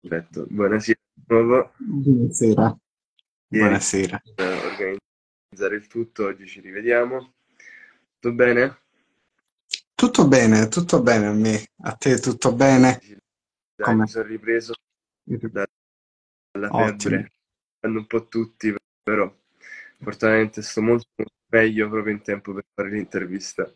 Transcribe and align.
Perfetto, 0.00 0.46
buonasera 0.48 0.98
di 1.12 1.22
nuovo. 1.26 1.72
Buonasera. 1.76 2.78
Ieri 3.50 3.64
Buonasera. 3.64 4.22
per 4.34 4.64
organizzare 4.64 5.76
il 5.76 5.86
tutto, 5.88 6.26
oggi 6.26 6.46
ci 6.46 6.60
rivediamo. 6.60 7.34
Tutto 8.20 8.32
bene? 8.34 8.78
Tutto 9.94 10.28
bene, 10.28 10.68
tutto 10.68 11.02
bene 11.02 11.26
a 11.26 11.32
me. 11.32 11.66
A 11.82 11.92
te 11.94 12.18
tutto 12.20 12.54
bene? 12.54 13.00
Dai, 13.00 13.18
Come? 13.86 14.02
mi 14.02 14.08
sono 14.08 14.24
ripreso 14.28 14.74
dalla 15.24 15.66
febbre, 16.70 17.32
hanno 17.80 17.98
un 17.98 18.06
po' 18.06 18.28
tutti, 18.28 18.72
però 19.02 19.34
fortunatamente 19.98 20.62
sto 20.62 20.80
molto 20.80 21.08
meglio 21.50 21.88
proprio 21.88 22.14
in 22.14 22.22
tempo 22.22 22.52
per 22.52 22.64
fare 22.72 22.90
l'intervista. 22.90 23.68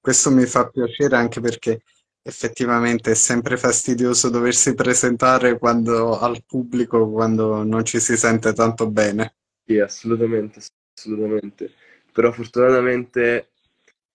Questo 0.00 0.30
mi 0.30 0.44
fa 0.44 0.68
piacere 0.68 1.16
anche 1.16 1.40
perché 1.40 1.82
effettivamente 2.22 3.12
è 3.12 3.14
sempre 3.14 3.56
fastidioso 3.56 4.28
doversi 4.28 4.74
presentare 4.74 5.58
quando, 5.58 6.18
al 6.18 6.42
pubblico 6.44 7.10
quando 7.10 7.62
non 7.62 7.84
ci 7.84 8.00
si 8.00 8.16
sente 8.16 8.52
tanto 8.52 8.90
bene. 8.90 9.36
Sì, 9.64 9.78
assolutamente, 9.78 10.60
assolutamente. 10.96 11.72
Però 12.12 12.32
fortunatamente 12.32 13.50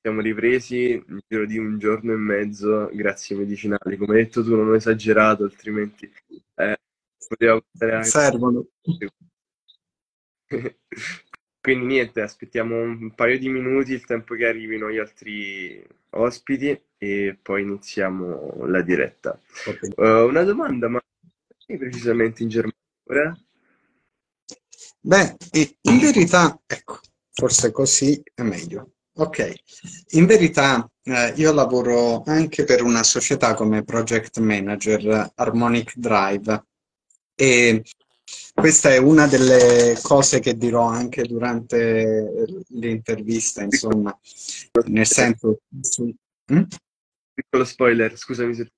siamo 0.01 0.21
ripresi 0.21 1.03
nel 1.07 1.23
giro 1.27 1.45
di 1.45 1.57
un 1.57 1.79
giorno 1.79 2.13
e 2.13 2.17
mezzo 2.17 2.89
grazie 2.93 3.35
ai 3.35 3.41
medicinali. 3.41 3.97
Come 3.97 4.17
hai 4.17 4.23
detto 4.23 4.43
tu, 4.43 4.55
non 4.55 4.69
ho 4.69 4.75
esagerato, 4.75 5.43
altrimenti 5.45 6.11
eh, 6.55 6.77
poteva 7.27 7.59
portare 7.59 7.95
anche... 7.95 8.07
Servono. 8.07 8.67
Quindi 11.59 11.85
niente, 11.87 12.21
aspettiamo 12.21 12.79
un 12.79 13.15
paio 13.15 13.39
di 13.39 13.49
minuti, 13.49 13.93
il 13.93 14.05
tempo 14.05 14.35
che 14.35 14.45
arrivino 14.45 14.91
gli 14.91 14.99
altri 14.99 15.83
ospiti 16.15 16.79
e 16.97 17.37
poi 17.41 17.61
iniziamo 17.61 18.65
la 18.67 18.81
diretta. 18.81 19.39
Ok. 19.67 19.89
Eh, 19.95 20.21
una 20.21 20.43
domanda, 20.43 20.87
ma 20.87 20.99
sei 21.57 21.77
precisamente 21.77 22.43
in 22.43 22.49
Germania? 22.49 23.37
Beh, 24.99 25.35
in 25.81 25.99
verità, 25.99 26.59
ecco, 26.65 26.99
forse 27.31 27.71
così 27.71 28.21
è 28.33 28.41
meglio. 28.41 28.91
Ok, 29.17 29.53
in 30.09 30.25
verità 30.25 30.89
eh, 31.03 31.33
io 31.37 31.53
lavoro 31.53 32.23
anche 32.25 32.65
per 32.65 32.81
una 32.81 33.03
società 33.03 33.53
come 33.53 33.83
project 33.83 34.39
manager, 34.39 35.31
Harmonic 35.35 35.95
Drive, 35.95 36.65
e 37.33 37.83
questa 38.55 38.89
è 38.93 38.97
una 38.97 39.27
delle 39.27 39.99
cose 40.01 40.39
che 40.39 40.55
dirò 40.55 40.85
anche 40.85 41.23
durante 41.23 42.45
l'intervista, 42.69 43.61
insomma, 43.61 44.17
nel 44.85 45.05
senso... 45.05 45.59
Mm? 46.51 46.63
Piccolo 47.33 47.65
spoiler, 47.65 48.17
scusami 48.17 48.55
se... 48.55 48.71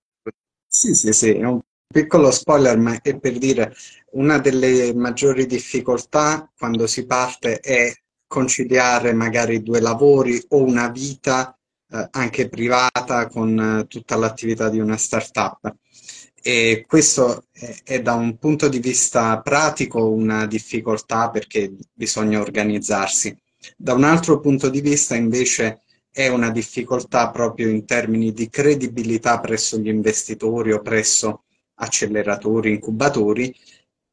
Sì, 0.68 0.96
sì, 0.96 1.14
sì, 1.14 1.30
è 1.30 1.44
un 1.44 1.62
piccolo 1.88 2.32
spoiler, 2.32 2.78
ma 2.78 3.00
è 3.00 3.20
per 3.20 3.38
dire 3.38 3.74
una 4.14 4.40
delle 4.40 4.94
maggiori 4.96 5.46
difficoltà 5.46 6.52
quando 6.58 6.88
si 6.88 7.06
parte 7.06 7.60
è 7.60 7.94
conciliare 8.26 9.14
magari 9.14 9.62
due 9.62 9.80
lavori 9.80 10.44
o 10.50 10.64
una 10.64 10.90
vita 10.90 11.58
eh, 11.90 12.08
anche 12.12 12.50
privata 12.50 13.28
con 13.28 13.58
eh, 13.60 13.88
tutta 13.88 14.16
l'attività 14.16 14.70
di 14.70 14.80
una 14.80 14.98
startup. 14.98 15.76
E 16.48 16.86
questo 16.88 17.44
è, 17.52 17.76
è 17.84 18.02
da 18.02 18.14
un 18.14 18.38
punto 18.38 18.70
di 18.70 18.80
vista 18.80 19.42
pratico 19.42 20.08
una 20.08 20.46
difficoltà 20.46 21.30
perché 21.30 21.76
bisogna 21.92 22.40
organizzarsi. 22.40 23.38
Da 23.76 23.92
un 23.92 24.06
altro 24.06 24.40
punto 24.40 24.70
di 24.70 24.80
vista, 24.80 25.14
invece, 25.14 25.82
è 26.10 26.30
una 26.30 26.50
difficoltà 26.50 27.32
proprio 27.32 27.68
in 27.68 27.84
termini 27.86 28.32
di 28.32 28.50
credibilità 28.50 29.42
presso 29.42 29.78
gli 29.78 29.90
investitori 29.90 30.72
o 30.72 30.82
presso 30.82 31.44
acceleratori, 31.80 32.72
incubatori, 32.72 33.54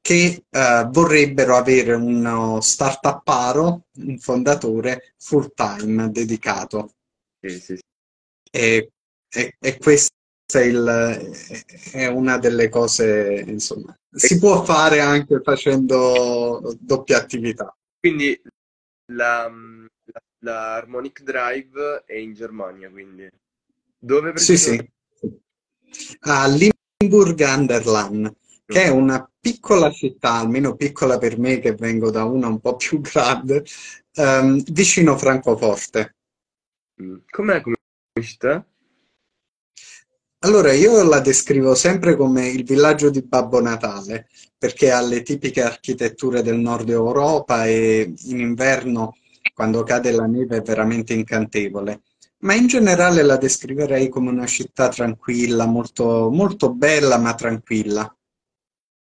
che 0.01 0.43
eh, 0.51 0.89
vorrebbero 0.91 1.55
avere 1.55 1.95
uno 1.95 2.61
startuparo, 2.61 3.85
un 3.99 4.19
fondatore 4.19 5.15
full 5.19 5.53
time 5.55 6.11
dedicato. 6.11 6.95
Sì, 7.41 7.61
sì. 7.61 7.79
E, 8.51 8.91
e- 9.29 9.57
e 9.61 9.79
questa 10.55 10.61
è, 10.61 10.65
il- 10.65 11.93
è 11.93 12.07
una 12.07 12.39
delle 12.39 12.69
cose, 12.69 13.45
insomma, 13.47 13.97
si 14.11 14.39
può 14.39 14.65
fare 14.65 15.01
anche 15.01 15.41
facendo 15.43 16.77
doppia 16.79 17.19
attività. 17.19 17.77
Quindi 17.99 18.41
la, 19.13 19.49
la- 19.49 20.23
la 20.41 20.75
Harmonic 20.75 21.23
Drive 21.23 22.05
è 22.07 22.15
in 22.15 22.35
Germania, 22.35 22.91
quindi. 22.91 23.29
Dove 23.99 24.37
Sì, 24.37 24.57
sì. 24.57 24.93
A 26.21 26.47
Limburg 26.47 27.41
an 27.43 27.67
der 27.67 27.87
Lahn, 27.87 28.31
che 28.67 28.85
è 28.85 28.89
una 28.89 29.29
piccola 29.41 29.91
città, 29.91 30.35
almeno 30.35 30.77
piccola 30.77 31.19
per 31.19 31.39
me 31.39 31.61
che 31.61 31.75
vengo 31.75 32.11
da 32.11 32.25
una 32.25 32.49
un 32.49 32.61
po' 32.61 32.77
più 32.77 33.01
grande, 33.01 33.65
ehm, 34.13 34.63
vicino 34.73 35.17
Francoforte. 35.17 36.17
Mm. 37.03 37.17
Com'è 37.31 37.61
come 37.61 37.77
città? 38.21 38.65
Allora, 40.45 40.75
io 40.75 41.03
la 41.09 41.21
descrivo 41.21 41.75
sempre 41.75 42.17
come 42.17 42.49
il 42.49 42.65
villaggio 42.65 43.09
di 43.09 43.23
Babbo 43.23 43.63
Natale, 43.63 44.29
perché 44.59 44.91
ha 44.93 45.01
le 45.01 45.23
tipiche 45.23 45.63
architetture 45.63 46.43
del 46.43 46.59
nord 46.59 46.91
Europa 46.91 47.65
e 47.65 48.13
in 48.25 48.41
inverno, 48.41 49.17
quando 49.55 49.83
cade 49.85 50.13
la 50.13 50.27
neve, 50.27 50.59
è 50.59 50.61
veramente 50.61 51.15
incantevole. 51.15 52.03
Ma 52.41 52.53
in 52.53 52.67
generale 52.67 53.23
la 53.23 53.39
descriverei 53.39 54.11
come 54.11 54.29
una 54.29 54.45
città 54.45 54.89
tranquilla, 54.89 55.65
molto, 55.65 56.29
molto 56.31 56.75
bella, 56.75 57.17
ma 57.17 57.35
tranquilla. 57.35 58.15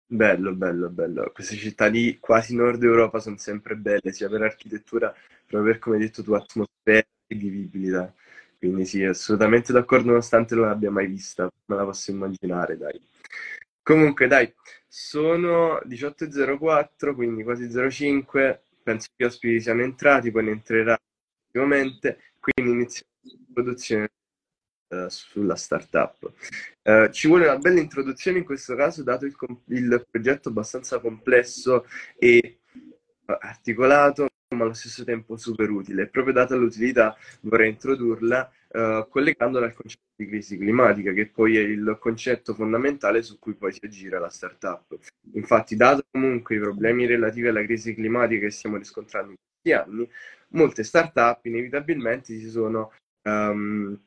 Bello, 0.07 0.55
bello, 0.55 0.89
bello. 0.89 1.33
Queste 1.35 1.57
città 1.57 1.87
lì, 1.87 2.17
quasi 2.21 2.55
nord 2.55 2.81
Europa, 2.81 3.19
sono 3.19 3.39
sempre 3.39 3.75
belle, 3.75 4.13
sia 4.13 4.29
per 4.29 4.43
architettura, 4.43 5.13
proprio 5.45 5.73
per, 5.73 5.81
come 5.81 5.97
hai 5.97 6.03
detto 6.03 6.23
tu, 6.23 6.33
atmosfera 6.35 7.05
e 7.27 7.35
vivibilità. 7.35 8.15
Quindi 8.65 8.87
sì, 8.87 9.05
assolutamente 9.05 9.75
d'accordo, 9.75 10.07
nonostante 10.07 10.55
non 10.55 10.65
l'abbia 10.65 10.91
mai 10.91 11.07
vista, 11.07 11.47
me 11.67 11.77
la 11.77 11.85
posso 11.85 12.11
immaginare, 12.11 12.79
dai. 12.79 12.99
Comunque, 13.83 14.27
dai, 14.27 14.51
sono 14.89 15.81
18.04, 15.87 17.15
quindi 17.15 17.43
quasi 17.43 17.69
05, 17.69 18.63
penso 18.83 19.09
che 19.15 19.23
gli 19.23 19.27
ospiti 19.27 19.61
siano 19.61 19.83
entrati, 19.83 20.31
poi 20.31 20.45
ne 20.45 20.51
entrerà 20.53 20.99
effettivamente, 21.43 22.33
quindi 22.41 22.73
iniziamo 22.73 23.11
l'introduzione 23.21 24.09
eh, 24.89 25.11
sulla 25.11 25.57
startup. 25.57 26.33
Eh, 26.81 27.11
ci 27.13 27.29
vuole 27.29 27.45
una 27.45 27.59
bella 27.59 27.81
introduzione 27.81 28.39
in 28.39 28.45
questo 28.45 28.75
caso, 28.75 29.03
dato 29.03 29.27
il, 29.27 29.37
com- 29.37 29.61
il 29.67 30.07
progetto 30.11 30.49
abbastanza 30.49 31.01
complesso 31.01 31.85
e 32.17 32.39
eh, 32.39 33.39
articolato, 33.41 34.29
ma 34.55 34.65
allo 34.65 34.73
stesso 34.73 35.05
tempo 35.05 35.37
super 35.37 35.71
utile. 35.71 36.07
Proprio 36.09 36.33
data 36.33 36.55
l'utilità, 36.57 37.17
vorrei 37.43 37.71
introdurla 37.71 38.51
eh, 38.69 39.07
collegandola 39.09 39.67
al 39.67 39.75
concetto 39.75 40.03
di 40.17 40.27
crisi 40.27 40.57
climatica, 40.57 41.13
che 41.13 41.27
poi 41.27 41.57
è 41.57 41.61
il 41.61 41.97
concetto 42.01 42.55
fondamentale 42.55 43.23
su 43.23 43.39
cui 43.39 43.55
poi 43.55 43.73
si 43.73 43.81
aggira 43.85 44.19
la 44.19 44.31
startup. 44.31 44.97
Infatti, 45.33 45.77
dato 45.77 46.05
comunque 46.11 46.57
i 46.57 46.61
problemi 46.61 47.07
relativi 47.07 47.49
alla 47.49 47.63
crisi 47.65 47.95
climatica 47.95 48.47
che 48.47 48.51
stiamo 48.51 48.77
riscontrando 48.77 49.31
in 49.31 49.37
questi 49.37 49.73
anni, 49.79 50.09
molte 50.49 50.85
startup 50.85 51.45
inevitabilmente 51.45 52.39
si 52.39 52.49
sono 52.49 52.93
ehm, 53.23 53.99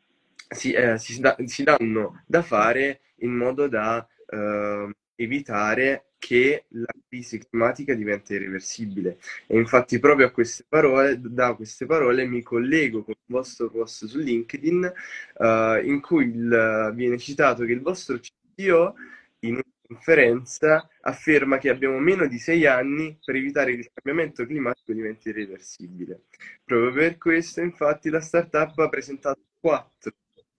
si, 0.49 0.71
eh, 0.71 0.97
si 0.97 1.19
da- 1.19 1.35
si 1.45 1.63
danno 1.63 2.23
da 2.25 2.41
fare 2.41 3.01
in 3.17 3.31
modo 3.33 3.67
da 3.67 4.05
eh, 4.27 4.89
evitare 5.17 6.03
che 6.19 6.65
la 6.69 6.91
crisi 7.07 7.39
climatica 7.39 7.93
diventi 7.93 8.33
irreversibile. 8.33 9.19
E 9.47 9.57
infatti 9.57 9.99
proprio 9.99 10.27
a 10.27 10.31
queste 10.31 10.65
parole, 10.67 11.19
da 11.21 11.53
queste 11.53 11.85
parole 11.85 12.25
mi 12.25 12.41
collego 12.41 13.03
con 13.03 13.13
il 13.17 13.33
vostro 13.33 13.69
post 13.69 14.05
su 14.05 14.17
LinkedIn, 14.19 14.91
eh, 15.39 15.81
in 15.85 16.01
cui 16.01 16.25
il- 16.25 16.91
viene 16.95 17.17
citato 17.17 17.65
che 17.65 17.71
il 17.73 17.81
vostro 17.81 18.17
CTO 18.19 18.95
in 19.41 19.53
una 19.53 19.63
conferenza 19.87 20.87
afferma 21.01 21.57
che 21.57 21.69
abbiamo 21.69 21.99
meno 21.99 22.27
di 22.27 22.39
sei 22.39 22.65
anni 22.65 23.17
per 23.23 23.35
evitare 23.35 23.73
che 23.73 23.79
il 23.79 23.89
cambiamento 23.93 24.45
climatico 24.45 24.93
diventi 24.93 25.29
irreversibile. 25.29 26.23
Proprio 26.63 26.91
per 26.91 27.17
questo, 27.17 27.61
infatti, 27.61 28.09
la 28.09 28.19
startup 28.21 28.77
ha 28.79 28.89
presentato 28.89 29.39
quattro 29.59 30.11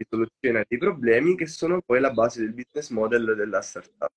soluzione 0.08 0.60
a 0.60 0.64
dei 0.68 0.78
problemi 0.78 1.36
che 1.36 1.46
sono 1.46 1.80
poi 1.80 2.00
la 2.00 2.10
base 2.10 2.40
del 2.40 2.52
business 2.52 2.90
model 2.90 3.34
della 3.36 3.60
startup. 3.60 4.12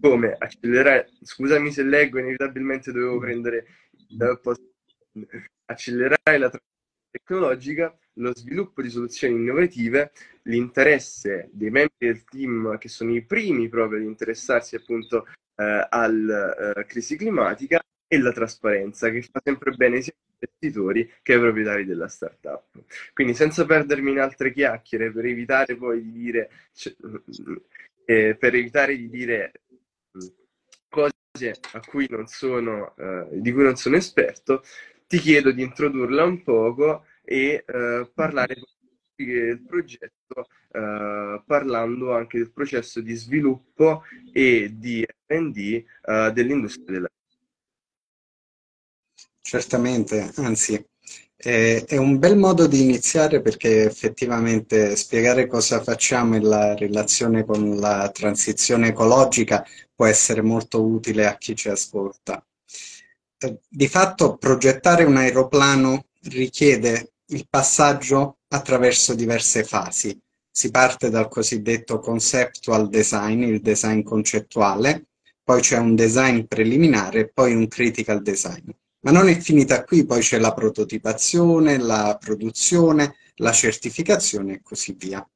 Come 0.00 0.34
accelerare, 0.38 1.10
scusami 1.22 1.70
se 1.70 1.82
leggo, 1.82 2.18
inevitabilmente 2.18 2.92
dovevo 2.92 3.18
prendere 3.18 3.66
il 4.08 4.38
post, 4.42 4.62
accelerare 5.66 6.38
la 6.38 6.48
transizione 6.48 6.68
tecnologica, 7.10 7.98
lo 8.14 8.34
sviluppo 8.34 8.82
di 8.82 8.90
soluzioni 8.90 9.34
innovative, 9.34 10.12
l'interesse 10.44 11.48
dei 11.52 11.70
membri 11.70 11.96
del 11.98 12.24
team 12.24 12.78
che 12.78 12.88
sono 12.88 13.14
i 13.14 13.24
primi 13.24 13.68
proprio 13.68 13.98
ad 13.98 14.04
interessarsi 14.04 14.76
appunto 14.76 15.26
eh, 15.56 15.86
alla 15.88 16.72
eh, 16.72 16.86
crisi 16.86 17.16
climatica 17.16 17.80
e 18.12 18.18
la 18.18 18.32
trasparenza 18.32 19.08
che 19.08 19.22
fa 19.22 19.40
sempre 19.40 19.70
bene 19.70 20.00
sia 20.00 20.12
ai 20.12 20.32
investitori 20.40 21.08
che 21.22 21.34
ai 21.34 21.38
proprietari 21.38 21.84
della 21.84 22.08
startup. 22.08 22.64
Quindi 23.12 23.34
senza 23.34 23.64
perdermi 23.64 24.10
in 24.10 24.18
altre 24.18 24.52
chiacchiere 24.52 25.12
per 25.12 25.26
evitare 25.26 25.76
poi 25.76 26.02
di 26.02 26.10
dire 26.10 26.50
cioè, 26.72 26.92
e 28.04 28.34
per 28.34 28.56
evitare 28.56 28.96
di 28.96 29.08
dire 29.08 29.52
cose 30.88 31.54
a 31.70 31.80
cui 31.86 32.08
sono, 32.24 32.96
eh, 32.96 33.28
di 33.30 33.52
cui 33.52 33.62
non 33.62 33.76
sono 33.76 33.94
esperto, 33.94 34.64
ti 35.06 35.18
chiedo 35.18 35.52
di 35.52 35.62
introdurla 35.62 36.24
un 36.24 36.42
poco 36.42 37.04
e 37.22 37.62
eh, 37.64 38.10
parlare 38.12 38.56
del 39.14 39.62
progetto, 39.64 40.48
eh, 40.72 41.42
parlando 41.46 42.12
anche 42.12 42.38
del 42.38 42.50
processo 42.50 43.00
di 43.00 43.14
sviluppo 43.14 44.02
e 44.32 44.72
di 44.74 45.06
R&D 45.28 45.84
eh, 46.02 46.32
dell'industria 46.32 46.86
della 46.86 47.10
Certamente, 49.50 50.30
anzi, 50.36 50.80
è, 51.34 51.82
è 51.84 51.96
un 51.96 52.20
bel 52.20 52.36
modo 52.36 52.68
di 52.68 52.82
iniziare 52.82 53.40
perché 53.42 53.82
effettivamente 53.82 54.94
spiegare 54.94 55.48
cosa 55.48 55.82
facciamo 55.82 56.36
in 56.36 56.44
la 56.44 56.76
relazione 56.76 57.44
con 57.44 57.76
la 57.80 58.08
transizione 58.10 58.90
ecologica 58.90 59.66
può 59.92 60.06
essere 60.06 60.40
molto 60.40 60.80
utile 60.84 61.26
a 61.26 61.36
chi 61.36 61.56
ci 61.56 61.68
ascolta. 61.68 62.40
Eh, 63.38 63.58
di 63.68 63.88
fatto 63.88 64.36
progettare 64.36 65.02
un 65.02 65.16
aeroplano 65.16 66.04
richiede 66.28 67.14
il 67.30 67.44
passaggio 67.50 68.38
attraverso 68.50 69.14
diverse 69.14 69.64
fasi. 69.64 70.16
Si 70.48 70.70
parte 70.70 71.10
dal 71.10 71.26
cosiddetto 71.26 71.98
conceptual 71.98 72.88
design, 72.88 73.42
il 73.42 73.60
design 73.60 74.02
concettuale, 74.02 75.06
poi 75.42 75.60
c'è 75.60 75.78
un 75.78 75.96
design 75.96 76.42
preliminare 76.42 77.22
e 77.22 77.28
poi 77.30 77.52
un 77.52 77.66
critical 77.66 78.22
design. 78.22 78.70
Ma 79.02 79.10
non 79.10 79.28
è 79.28 79.38
finita 79.38 79.82
qui, 79.84 80.04
poi 80.04 80.20
c'è 80.20 80.38
la 80.38 80.52
prototipazione, 80.52 81.78
la 81.78 82.18
produzione, 82.20 83.16
la 83.36 83.52
certificazione 83.52 84.54
e 84.54 84.60
così 84.62 84.94
via. 84.98 85.26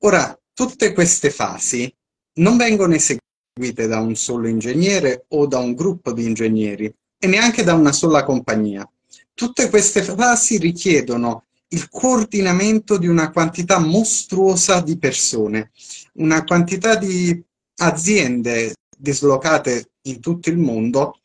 Ora, 0.00 0.36
tutte 0.52 0.92
queste 0.92 1.30
fasi 1.30 1.92
non 2.34 2.56
vengono 2.56 2.94
eseguite 2.94 3.86
da 3.86 4.00
un 4.00 4.16
solo 4.16 4.48
ingegnere 4.48 5.26
o 5.28 5.46
da 5.46 5.58
un 5.58 5.74
gruppo 5.74 6.12
di 6.12 6.24
ingegneri 6.24 6.92
e 7.18 7.26
neanche 7.26 7.62
da 7.62 7.74
una 7.74 7.92
sola 7.92 8.24
compagnia. 8.24 8.88
Tutte 9.32 9.68
queste 9.68 10.02
fasi 10.02 10.58
richiedono 10.58 11.44
il 11.68 11.88
coordinamento 11.88 12.98
di 12.98 13.06
una 13.06 13.30
quantità 13.30 13.78
mostruosa 13.78 14.80
di 14.80 14.98
persone, 14.98 15.70
una 16.14 16.44
quantità 16.44 16.96
di 16.96 17.42
aziende 17.76 18.74
dislocate 18.96 19.90
in 20.02 20.20
tutto 20.20 20.50
il 20.50 20.58
mondo 20.58 21.18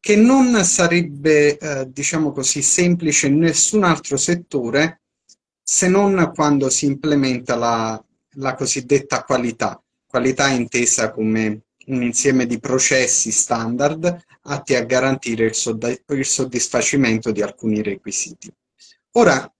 che 0.00 0.16
non 0.16 0.64
sarebbe, 0.64 1.58
eh, 1.58 1.90
diciamo 1.90 2.32
così, 2.32 2.62
semplice 2.62 3.26
in 3.26 3.38
nessun 3.38 3.84
altro 3.84 4.16
settore 4.16 5.02
se 5.62 5.88
non 5.88 6.32
quando 6.34 6.70
si 6.70 6.86
implementa 6.86 7.54
la, 7.54 8.02
la 8.34 8.54
cosiddetta 8.54 9.22
qualità, 9.22 9.80
qualità 10.06 10.48
intesa 10.48 11.12
come 11.12 11.60
un 11.86 12.02
insieme 12.02 12.46
di 12.46 12.58
processi 12.58 13.30
standard 13.30 14.24
atti 14.42 14.74
a 14.74 14.84
garantire 14.84 15.44
il, 15.44 15.54
sodd- 15.54 16.02
il 16.08 16.24
soddisfacimento 16.24 17.30
di 17.30 17.42
alcuni 17.42 17.82
requisiti. 17.82 18.52
Ora, 19.12 19.52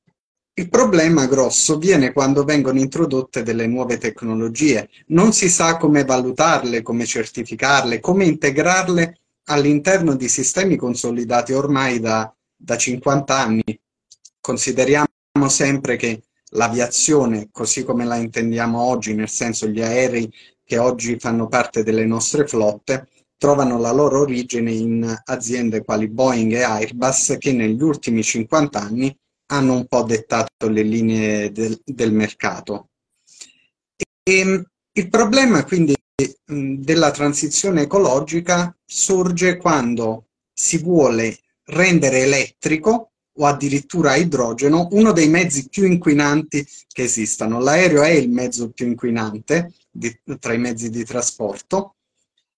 il 0.54 0.68
problema 0.68 1.26
grosso 1.26 1.78
viene 1.78 2.12
quando 2.12 2.44
vengono 2.44 2.78
introdotte 2.78 3.42
delle 3.42 3.66
nuove 3.66 3.98
tecnologie. 3.98 4.88
Non 5.08 5.32
si 5.32 5.48
sa 5.48 5.76
come 5.76 6.04
valutarle, 6.04 6.82
come 6.82 7.06
certificarle, 7.06 8.00
come 8.00 8.24
integrarle 8.24 9.19
all'interno 9.50 10.14
di 10.14 10.28
sistemi 10.28 10.76
consolidati 10.76 11.52
ormai 11.52 11.98
da, 11.98 12.32
da 12.56 12.76
50 12.76 13.36
anni. 13.36 13.80
Consideriamo 14.40 15.08
sempre 15.48 15.96
che 15.96 16.22
l'aviazione, 16.52 17.48
così 17.50 17.84
come 17.84 18.04
la 18.04 18.16
intendiamo 18.16 18.80
oggi, 18.80 19.14
nel 19.14 19.28
senso 19.28 19.66
gli 19.66 19.82
aerei 19.82 20.32
che 20.64 20.78
oggi 20.78 21.18
fanno 21.18 21.48
parte 21.48 21.82
delle 21.82 22.06
nostre 22.06 22.46
flotte, 22.46 23.08
trovano 23.36 23.78
la 23.78 23.90
loro 23.90 24.20
origine 24.20 24.70
in 24.70 25.20
aziende 25.24 25.82
quali 25.82 26.08
Boeing 26.08 26.52
e 26.52 26.62
Airbus 26.62 27.36
che 27.38 27.52
negli 27.52 27.82
ultimi 27.82 28.22
50 28.22 28.78
anni 28.78 29.16
hanno 29.46 29.74
un 29.74 29.86
po' 29.86 30.02
dettato 30.02 30.68
le 30.68 30.82
linee 30.82 31.50
del, 31.50 31.80
del 31.84 32.12
mercato. 32.12 32.90
E, 34.22 34.64
il 34.92 35.08
problema 35.08 35.64
quindi 35.64 35.94
della 36.46 37.10
transizione 37.10 37.82
ecologica 37.82 38.76
sorge 38.84 39.56
quando 39.56 40.26
si 40.52 40.78
vuole 40.78 41.38
rendere 41.64 42.22
elettrico 42.22 43.12
o 43.32 43.46
addirittura 43.46 44.16
idrogeno 44.16 44.88
uno 44.92 45.12
dei 45.12 45.28
mezzi 45.28 45.68
più 45.68 45.84
inquinanti 45.84 46.66
che 46.88 47.04
esistano. 47.04 47.60
L'aereo 47.60 48.02
è 48.02 48.10
il 48.10 48.30
mezzo 48.30 48.70
più 48.70 48.86
inquinante 48.86 49.72
di, 49.90 50.14
tra 50.38 50.52
i 50.52 50.58
mezzi 50.58 50.90
di 50.90 51.04
trasporto 51.04 51.94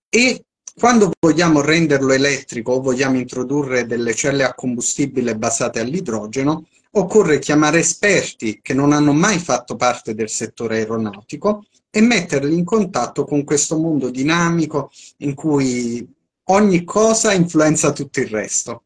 e 0.08 0.44
quando 0.74 1.12
vogliamo 1.20 1.60
renderlo 1.60 2.12
elettrico 2.12 2.72
o 2.72 2.80
vogliamo 2.80 3.18
introdurre 3.18 3.86
delle 3.86 4.14
celle 4.14 4.42
a 4.42 4.54
combustibile 4.54 5.36
basate 5.36 5.80
all'idrogeno, 5.80 6.66
occorre 6.92 7.38
chiamare 7.38 7.78
esperti 7.80 8.60
che 8.62 8.74
non 8.74 8.92
hanno 8.92 9.12
mai 9.12 9.38
fatto 9.38 9.76
parte 9.76 10.14
del 10.14 10.30
settore 10.30 10.78
aeronautico 10.78 11.64
e 11.94 12.00
metterli 12.00 12.56
in 12.56 12.64
contatto 12.64 13.26
con 13.26 13.44
questo 13.44 13.76
mondo 13.76 14.08
dinamico 14.08 14.90
in 15.18 15.34
cui 15.34 16.10
ogni 16.44 16.84
cosa 16.84 17.34
influenza 17.34 17.92
tutto 17.92 18.20
il 18.20 18.28
resto. 18.28 18.84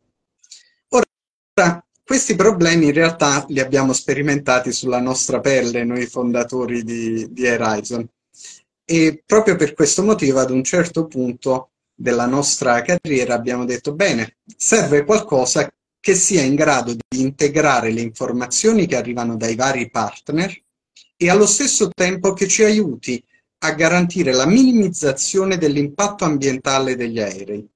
Ora, 0.88 1.85
questi 2.05 2.35
problemi 2.35 2.87
in 2.87 2.93
realtà 2.93 3.47
li 3.49 3.61
abbiamo 3.61 3.93
sperimentati 3.93 4.73
sulla 4.73 5.00
nostra 5.00 5.38
pelle 5.38 5.85
noi 5.85 6.06
fondatori 6.06 6.82
di, 6.82 7.32
di 7.32 7.47
Horizon 7.47 8.08
e 8.85 9.23
proprio 9.25 9.55
per 9.55 9.73
questo 9.73 10.02
motivo 10.02 10.41
ad 10.41 10.50
un 10.50 10.64
certo 10.64 11.06
punto 11.06 11.70
della 11.94 12.26
nostra 12.26 12.82
carriera 12.82 13.35
abbiamo 13.35 13.64
detto 13.64 13.94
bene, 13.94 14.38
serve 14.56 15.05
qualcosa 15.05 15.73
che 16.00 16.14
sia 16.17 16.43
in 16.43 16.56
grado 16.56 16.93
di 16.93 17.20
integrare 17.20 17.93
le 17.93 18.00
informazioni 18.00 18.87
che 18.87 18.97
arrivano 18.97 19.37
dai 19.37 19.55
vari 19.55 19.91
partner 19.91 20.64
e 21.16 21.30
allo 21.30 21.46
stesso 21.46 21.90
tempo 21.94 22.32
che 22.32 22.46
ci 22.46 22.62
aiuti 22.62 23.22
a 23.58 23.72
garantire 23.72 24.32
la 24.32 24.46
minimizzazione 24.46 25.56
dell'impatto 25.56 26.24
ambientale 26.24 26.94
degli 26.94 27.20
aerei. 27.20 27.66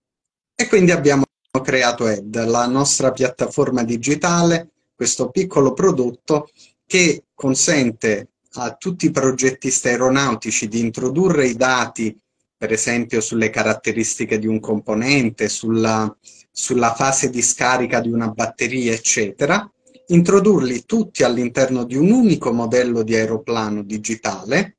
E 0.55 0.69
quindi 0.69 0.91
abbiamo 0.91 1.25
creato 1.63 2.07
ED, 2.07 2.45
la 2.45 2.67
nostra 2.67 3.13
piattaforma 3.13 3.83
digitale, 3.83 4.69
questo 4.95 5.31
piccolo 5.31 5.73
prodotto 5.73 6.51
che 6.87 7.25
consente 7.35 8.29
a 8.55 8.75
tutti 8.75 9.07
i 9.07 9.11
progettisti 9.11 9.89
aeronautici 9.89 10.69
di 10.69 10.81
introdurre 10.81 11.47
i 11.47 11.55
dati, 11.55 12.17
per 12.57 12.73
esempio 12.73 13.21
sulle 13.21 13.49
caratteristiche 13.49 14.39
di 14.39 14.47
un 14.47 14.61
componente, 14.61 15.49
sulla, 15.49 16.15
sulla 16.51 16.95
fase 16.95 17.31
di 17.31 17.41
scarica 17.41 18.01
di 18.01 18.11
una 18.11 18.29
batteria, 18.29 18.93
eccetera, 18.93 19.71
introdurli 20.11 20.85
tutti 20.85 21.23
all'interno 21.23 21.85
di 21.85 21.97
un 21.97 22.11
unico 22.11 22.53
modello 22.53 23.03
di 23.03 23.15
aeroplano 23.15 23.83
digitale 23.83 24.77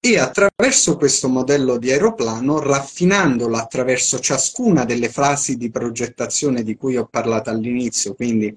e 0.00 0.18
attraverso 0.18 0.96
questo 0.96 1.28
modello 1.28 1.78
di 1.78 1.90
aeroplano, 1.90 2.60
raffinandolo 2.60 3.56
attraverso 3.56 4.18
ciascuna 4.20 4.84
delle 4.84 5.08
fasi 5.08 5.56
di 5.56 5.70
progettazione 5.70 6.62
di 6.62 6.76
cui 6.76 6.96
ho 6.96 7.06
parlato 7.06 7.50
all'inizio, 7.50 8.14
quindi 8.14 8.56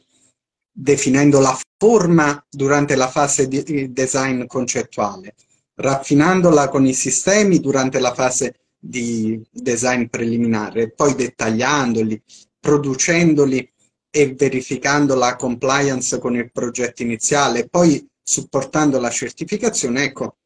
definendo 0.71 1.39
la 1.39 1.57
forma 1.77 2.45
durante 2.49 2.95
la 2.95 3.07
fase 3.07 3.47
di 3.47 3.91
design 3.91 4.45
concettuale, 4.45 5.35
raffinandola 5.75 6.69
con 6.69 6.85
i 6.85 6.93
sistemi 6.93 7.59
durante 7.59 7.99
la 7.99 8.13
fase 8.13 8.59
di 8.77 9.41
design 9.51 10.05
preliminare, 10.05 10.91
poi 10.91 11.15
dettagliandoli, 11.15 12.21
producendoli 12.59 13.69
e 14.11 14.33
verificando 14.33 15.15
la 15.15 15.35
compliance 15.35 16.17
con 16.19 16.35
il 16.35 16.51
progetto 16.51 17.03
iniziale, 17.03 17.67
poi 17.67 18.07
supportando 18.21 18.99
la 18.99 19.09
certificazione, 19.09 20.03
ecco, 20.03 20.37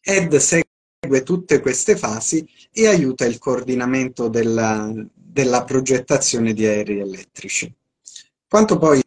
ED 0.00 0.36
segue 0.36 1.22
tutte 1.22 1.60
queste 1.60 1.96
fasi 1.96 2.46
e 2.72 2.86
aiuta 2.86 3.24
il 3.24 3.38
coordinamento 3.38 4.28
della, 4.28 4.92
della 5.14 5.64
progettazione 5.64 6.52
di 6.52 6.66
aerei 6.66 7.00
elettrici. 7.00 7.72
Quanto 8.48 8.78
poi, 8.78 9.00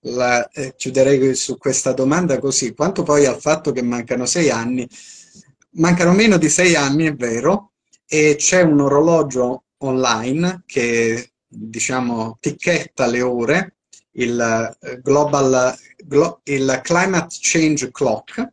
la, 0.00 0.48
eh, 0.50 0.74
chiuderei 0.76 1.34
su 1.34 1.58
questa 1.58 1.92
domanda 1.92 2.38
così, 2.38 2.74
quanto 2.74 3.02
poi 3.02 3.26
al 3.26 3.40
fatto 3.40 3.72
che 3.72 3.82
mancano 3.82 4.26
sei 4.26 4.50
anni, 4.50 4.88
mancano 5.72 6.12
meno 6.12 6.38
di 6.38 6.48
sei 6.48 6.74
anni, 6.74 7.06
è 7.06 7.14
vero, 7.14 7.72
e 8.06 8.36
c'è 8.38 8.62
un 8.62 8.80
orologio 8.80 9.64
online 9.78 10.62
che 10.66 11.32
diciamo, 11.56 12.36
ticchetta 12.40 13.06
le 13.06 13.22
ore, 13.22 13.76
il, 14.12 14.76
eh, 14.80 15.00
global, 15.00 15.74
il 16.44 16.80
Climate 16.82 17.36
Change 17.40 17.90
Clock, 17.90 18.52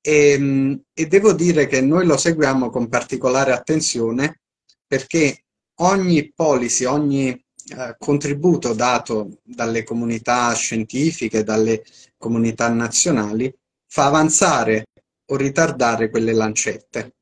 e, 0.00 0.80
e 0.92 1.06
devo 1.06 1.32
dire 1.32 1.66
che 1.66 1.80
noi 1.80 2.06
lo 2.06 2.16
seguiamo 2.16 2.70
con 2.70 2.88
particolare 2.88 3.52
attenzione 3.52 4.40
perché 4.86 5.44
ogni 5.80 6.32
policy, 6.32 6.84
ogni 6.84 7.28
eh, 7.30 7.96
contributo 7.98 8.72
dato 8.72 9.38
dalle 9.42 9.82
comunità 9.82 10.52
scientifiche, 10.54 11.42
dalle 11.42 11.84
comunità 12.16 12.68
nazionali, 12.68 13.52
fa 13.88 14.06
avanzare 14.06 14.86
o 15.26 15.36
ritardare 15.36 16.08
quelle 16.08 16.32
lancette. 16.32 17.15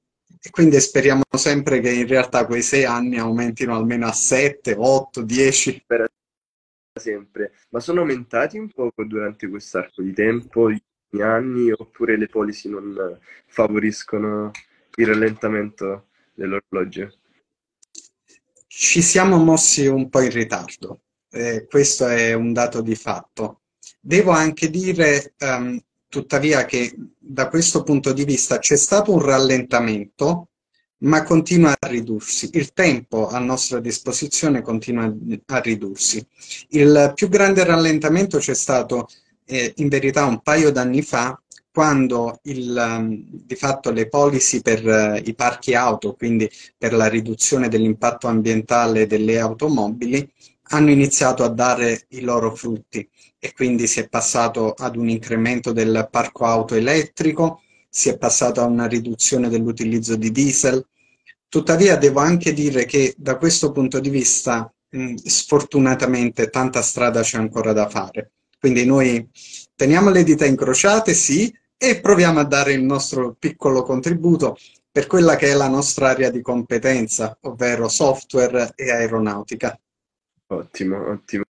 E 0.47 0.51
quindi 0.51 0.79
speriamo 0.79 1.23
sempre 1.35 1.81
che 1.81 1.91
in 1.91 2.07
realtà 2.07 2.45
quei 2.45 2.61
sei 2.61 2.85
anni 2.85 3.17
aumentino 3.17 3.75
almeno 3.75 4.07
a 4.07 4.13
sette, 4.13 4.75
otto, 4.77 5.23
dieci. 5.23 5.83
Per 5.87 6.07
sempre. 7.01 7.55
Ma 7.71 7.81
sono 7.81 8.01
aumentati 8.01 8.59
un 8.59 8.71
poco 8.71 9.05
durante 9.05 9.49
quest'arco 9.49 10.03
di 10.03 10.13
tempo, 10.13 10.71
gli 10.71 11.23
anni, 11.23 11.71
oppure 11.71 12.19
le 12.19 12.29
policy 12.29 12.69
non 12.69 13.19
favoriscono 13.47 14.51
il 14.97 15.07
rallentamento 15.07 16.09
dell'orologio? 16.35 17.11
Ci 18.67 19.01
siamo 19.01 19.43
mossi 19.43 19.87
un 19.87 20.11
po' 20.11 20.21
in 20.21 20.31
ritardo, 20.31 21.05
eh, 21.31 21.65
questo 21.67 22.07
è 22.07 22.35
un 22.35 22.53
dato 22.53 22.83
di 22.83 22.95
fatto. 22.95 23.63
Devo 23.99 24.33
anche 24.33 24.69
dire, 24.69 25.33
um, 25.39 25.81
tuttavia, 26.15 26.65
che 26.65 26.95
da 27.19 27.49
questo 27.49 27.83
punto 27.83 28.13
di 28.13 28.25
vista 28.25 28.59
c'è 28.61 28.77
stato 28.77 29.13
un 29.13 29.21
rallentamento, 29.21 30.51
ma 30.99 31.25
continua 31.25 31.75
a 31.77 31.89
ridursi. 31.89 32.51
Il 32.53 32.73
tempo 32.73 33.29
a 33.29 33.41
nostra 33.41 33.81
disposizione 33.81 34.63
continua 34.63 35.13
a 35.47 35.59
ridursi. 35.59 36.25
Il 36.69 37.13
più 37.17 37.29
grande 37.29 37.65
rallentamento 37.65 38.39
c'è 38.39 38.55
stato 38.55 39.09
eh, 39.45 39.73
in 39.77 39.89
verità 39.89 40.25
un 40.25 40.41
paio 40.41 40.71
d'anni 40.71 41.03
fa, 41.03 41.37
quando 41.73 42.39
il, 42.45 42.73
um, 42.79 43.25
di 43.29 43.57
fatto 43.57 43.91
le 43.91 44.09
policy 44.09 44.61
per 44.63 44.87
uh, 44.87 45.21
i 45.29 45.35
parchi 45.35 45.75
auto, 45.75 46.15
quindi 46.15 46.49
per 46.79 46.93
la 46.93 47.09
riduzione 47.09 47.69
dell'impatto 47.69 48.29
ambientale 48.29 49.09
delle 49.09 49.41
automobili, 49.41 50.31
hanno 50.69 50.91
iniziato 50.91 51.45
a 51.45 51.49
dare 51.49 52.07
i 52.09 52.21
loro 52.21 52.55
frutti 52.55 53.09
e 53.39 53.53
quindi 53.53 53.87
si 53.87 54.01
è 54.01 54.09
passato 54.09 54.73
ad 54.73 54.97
un 54.97 55.09
incremento 55.09 55.73
del 55.73 56.09
parco 56.11 56.45
auto 56.45 56.75
elettrico, 56.75 57.63
si 57.89 58.09
è 58.09 58.17
passato 58.17 58.61
a 58.61 58.65
una 58.65 58.87
riduzione 58.87 59.49
dell'utilizzo 59.49 60.17
di 60.17 60.31
diesel. 60.31 60.85
Tuttavia 61.49 61.97
devo 61.97 62.21
anche 62.21 62.53
dire 62.53 62.85
che 62.87 63.15
da 63.17 63.37
questo 63.37 63.71
punto 63.71 64.01
di 64.01 64.09
vista 64.11 64.73
sfortunatamente 65.25 66.49
tanta 66.51 66.83
strada 66.83 67.23
c'è 67.23 67.39
ancora 67.39 67.73
da 67.73 67.89
fare. 67.89 68.33
Quindi 68.59 68.87
noi 68.87 69.29
teniamo 69.75 70.11
le 70.11 70.25
dita 70.25 70.47
incrociate, 70.47 71.13
sì, 71.15 71.53
e 71.77 72.01
proviamo 72.01 72.41
a 72.41 72.45
dare 72.45 72.73
il 72.73 72.83
nostro 72.83 73.37
piccolo 73.39 73.83
contributo 73.83 74.57
per 74.91 75.07
quella 75.07 75.37
che 75.37 75.51
è 75.51 75.55
la 75.55 75.69
nostra 75.69 76.11
area 76.11 76.31
di 76.31 76.41
competenza, 76.41 77.37
ovvero 77.43 77.89
software 77.89 78.73
e 78.75 78.91
aeronautica. 78.91 79.79
Ottimo, 80.55 81.09
ottimo. 81.09 81.45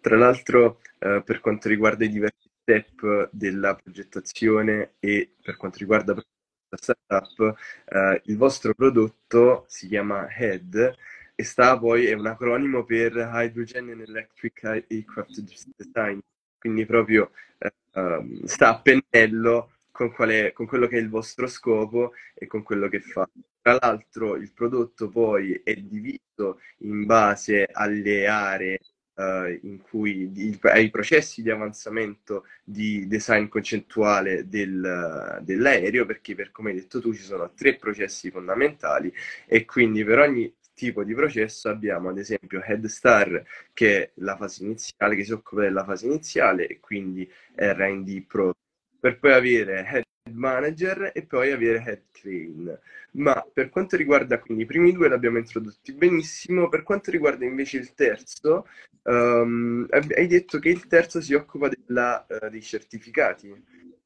Tra 0.00 0.16
l'altro, 0.16 0.80
eh, 0.98 1.22
per 1.24 1.40
quanto 1.40 1.68
riguarda 1.68 2.04
i 2.04 2.08
diversi 2.08 2.48
step 2.62 3.28
della 3.30 3.74
progettazione 3.74 4.94
e 5.00 5.34
per 5.42 5.56
quanto 5.56 5.78
riguarda 5.78 6.14
la 6.14 6.22
startup, 6.70 7.54
eh, 7.84 8.22
il 8.24 8.36
vostro 8.38 8.72
prodotto 8.72 9.64
si 9.68 9.86
chiama 9.88 10.26
HEAD 10.28 10.94
e 11.34 11.44
sta 11.44 11.78
poi, 11.78 12.06
è 12.06 12.14
un 12.14 12.26
acronimo 12.26 12.84
per 12.84 13.12
Hydrogen 13.16 13.90
and 13.90 14.00
Electric 14.00 14.64
Aircraft 14.64 15.40
Design, 15.76 16.18
quindi 16.58 16.86
proprio 16.86 17.32
eh, 17.58 17.72
ehm, 17.92 18.44
sta 18.44 18.70
a 18.70 18.80
pennello 18.80 19.72
con, 19.92 20.10
quale, 20.12 20.52
con, 20.52 20.66
quello 20.66 20.88
che 20.88 20.96
è 20.96 21.00
il 21.00 21.08
vostro 21.08 21.46
scopo 21.46 22.12
e 22.34 22.46
con 22.46 22.62
quello 22.62 22.88
che 22.88 23.00
fa. 23.00 23.28
Tra 23.60 23.78
l'altro 23.80 24.34
il 24.36 24.52
prodotto 24.52 25.08
poi 25.08 25.60
è 25.62 25.74
diviso 25.76 26.60
in 26.78 27.04
base 27.06 27.68
alle 27.70 28.26
aree 28.26 28.78
Uh, 29.14 29.58
in 29.64 29.82
cui 29.82 30.32
i, 30.34 30.58
ai 30.62 30.88
processi 30.88 31.42
di 31.42 31.50
avanzamento 31.50 32.46
di 32.64 33.06
design 33.06 33.46
concettuale 33.46 34.48
del, 34.48 35.38
dell'aereo, 35.42 36.06
perché 36.06 36.34
per 36.34 36.50
come 36.50 36.70
hai 36.70 36.76
detto 36.76 36.98
tu 36.98 37.12
ci 37.12 37.20
sono 37.20 37.52
tre 37.52 37.76
processi 37.76 38.30
fondamentali 38.30 39.12
e 39.46 39.66
quindi 39.66 40.02
per 40.02 40.18
ogni 40.18 40.50
tipo 40.74 41.04
di 41.04 41.14
processo 41.14 41.68
abbiamo 41.68 42.08
ad 42.08 42.18
esempio 42.18 42.62
Head 42.62 42.86
Star 42.86 43.44
che 43.72 44.02
è 44.02 44.10
la 44.14 44.36
fase 44.36 44.64
iniziale, 44.64 45.14
che 45.14 45.24
si 45.24 45.32
occupa 45.32 45.62
della 45.62 45.84
fase 45.84 46.06
iniziale 46.06 46.66
e 46.66 46.80
quindi 46.80 47.30
R&D 47.54 48.24
Pro, 48.26 48.54
per 49.02 49.18
poi 49.18 49.32
avere 49.32 49.84
Head 49.84 50.04
Manager 50.30 51.10
e 51.12 51.24
poi 51.24 51.50
avere 51.50 51.82
Head 51.84 52.02
Train. 52.12 52.78
Ma 53.14 53.44
per 53.52 53.68
quanto 53.68 53.96
riguarda 53.96 54.38
quindi 54.38 54.62
i 54.62 54.66
primi 54.66 54.92
due 54.92 55.08
l'abbiamo 55.08 55.38
introdotti 55.38 55.92
benissimo, 55.92 56.68
per 56.68 56.84
quanto 56.84 57.10
riguarda 57.10 57.44
invece 57.44 57.78
il 57.78 57.94
terzo, 57.94 58.68
um, 59.02 59.88
hai 59.90 60.26
detto 60.28 60.60
che 60.60 60.68
il 60.68 60.86
terzo 60.86 61.20
si 61.20 61.34
occupa 61.34 61.68
della, 61.68 62.24
uh, 62.28 62.48
dei 62.48 62.62
certificati. 62.62 63.52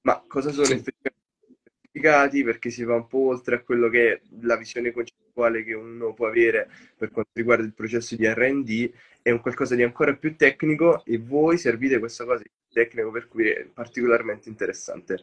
Ma 0.00 0.24
cosa 0.26 0.50
sono 0.50 0.68
effettivamente 0.68 1.60
certificati? 1.82 2.42
Perché 2.42 2.70
si 2.70 2.82
va 2.82 2.94
un 2.94 3.06
po' 3.06 3.26
oltre 3.26 3.56
a 3.56 3.60
quello 3.60 3.90
che 3.90 4.12
è 4.12 4.20
la 4.40 4.56
visione 4.56 4.92
concettuale 4.92 5.62
che 5.62 5.74
uno 5.74 6.14
può 6.14 6.26
avere 6.26 6.70
per 6.96 7.10
quanto 7.10 7.32
riguarda 7.34 7.64
il 7.64 7.74
processo 7.74 8.16
di 8.16 8.26
RD, 8.26 8.90
è 9.20 9.30
un 9.30 9.40
qualcosa 9.40 9.74
di 9.74 9.82
ancora 9.82 10.14
più 10.14 10.36
tecnico 10.36 11.04
e 11.04 11.18
voi 11.18 11.58
servite 11.58 11.98
questa 11.98 12.24
cosa 12.24 12.42
tecnico 12.76 13.10
per 13.10 13.26
cui 13.28 13.48
è 13.48 13.64
particolarmente 13.72 14.50
interessante. 14.50 15.22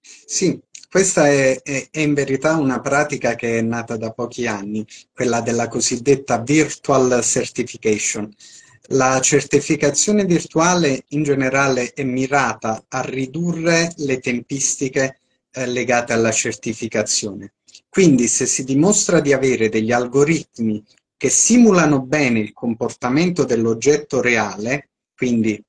Sì, 0.00 0.60
questa 0.88 1.26
è, 1.26 1.60
è, 1.62 1.88
è, 1.90 2.00
in 2.00 2.14
verità 2.14 2.56
una 2.56 2.80
pratica 2.80 3.34
che 3.34 3.58
è 3.58 3.62
nata 3.62 3.96
da 3.96 4.12
pochi 4.12 4.46
anni, 4.46 4.86
quella 5.12 5.40
della 5.40 5.66
cosiddetta 5.66 6.38
virtual 6.40 7.22
certification. 7.24 8.32
La 8.88 9.20
certificazione 9.20 10.24
virtuale 10.24 11.04
in 11.08 11.24
generale 11.24 11.92
è 11.92 12.04
mirata 12.04 12.84
a 12.88 13.00
ridurre 13.00 13.92
le 13.96 14.20
tempistiche 14.20 15.18
eh, 15.50 15.66
legate 15.66 16.12
alla 16.12 16.32
certificazione. 16.32 17.54
Quindi 17.88 18.28
se 18.28 18.46
si 18.46 18.64
dimostra 18.64 19.20
di 19.20 19.32
avere 19.32 19.68
degli 19.68 19.92
algoritmi 19.92 20.84
che 21.16 21.30
simulano 21.30 22.00
bene 22.00 22.40
il 22.40 22.52
comportamento 22.52 23.44
dell'oggetto 23.44 24.20
reale, 24.20 24.90
quindi 25.14 25.62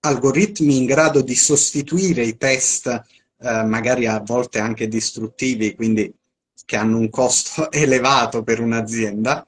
algoritmi 0.00 0.76
in 0.76 0.86
grado 0.86 1.22
di 1.22 1.34
sostituire 1.34 2.24
i 2.24 2.36
test, 2.36 2.86
eh, 2.86 3.62
magari 3.64 4.06
a 4.06 4.20
volte 4.20 4.58
anche 4.58 4.88
distruttivi, 4.88 5.74
quindi 5.74 6.12
che 6.64 6.76
hanno 6.76 6.98
un 6.98 7.10
costo 7.10 7.70
elevato 7.72 8.42
per 8.42 8.60
un'azienda. 8.60 9.46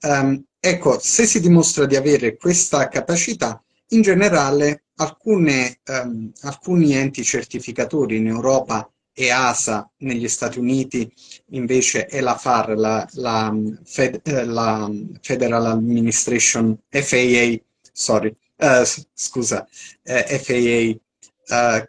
Um, 0.00 0.44
ecco, 0.60 0.98
se 1.00 1.26
si 1.26 1.40
dimostra 1.40 1.86
di 1.86 1.96
avere 1.96 2.36
questa 2.36 2.88
capacità, 2.88 3.62
in 3.90 4.02
generale 4.02 4.84
alcune, 4.96 5.80
um, 5.86 6.30
alcuni 6.42 6.94
enti 6.94 7.22
certificatori 7.24 8.16
in 8.16 8.26
Europa 8.26 8.90
e 9.12 9.30
ASA 9.30 9.90
negli 9.98 10.28
Stati 10.28 10.58
Uniti 10.58 11.12
invece 11.50 12.06
è 12.06 12.20
la 12.20 12.36
FAR, 12.36 12.76
la, 12.76 13.08
la, 13.14 13.52
Fed, 13.84 14.20
eh, 14.22 14.44
la 14.44 14.88
Federal 15.20 15.66
Administration, 15.66 16.78
FAA, 16.88 17.58
sorry, 17.92 18.36
uh, 18.58 18.84
scusa, 19.12 19.66
eh, 20.02 20.38
FAA, 20.38 21.76
uh, 21.78 21.88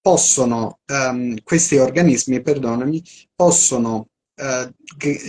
possono, 0.00 0.80
um, 0.88 1.36
questi 1.42 1.76
organismi, 1.76 2.42
perdonami, 2.42 3.02
possono 3.34 4.08
uh, 4.34 4.72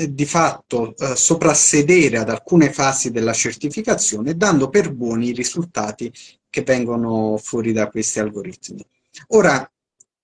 di 0.09 0.25
fatto 0.25 0.95
soprassedere 1.15 2.17
ad 2.17 2.29
alcune 2.29 2.71
fasi 2.71 3.11
della 3.11 3.33
certificazione 3.33 4.35
dando 4.35 4.69
per 4.69 4.91
buoni 4.91 5.27
i 5.27 5.33
risultati 5.33 6.11
che 6.49 6.61
vengono 6.63 7.37
fuori 7.37 7.71
da 7.71 7.89
questi 7.89 8.19
algoritmi. 8.19 8.85
Ora, 9.29 9.67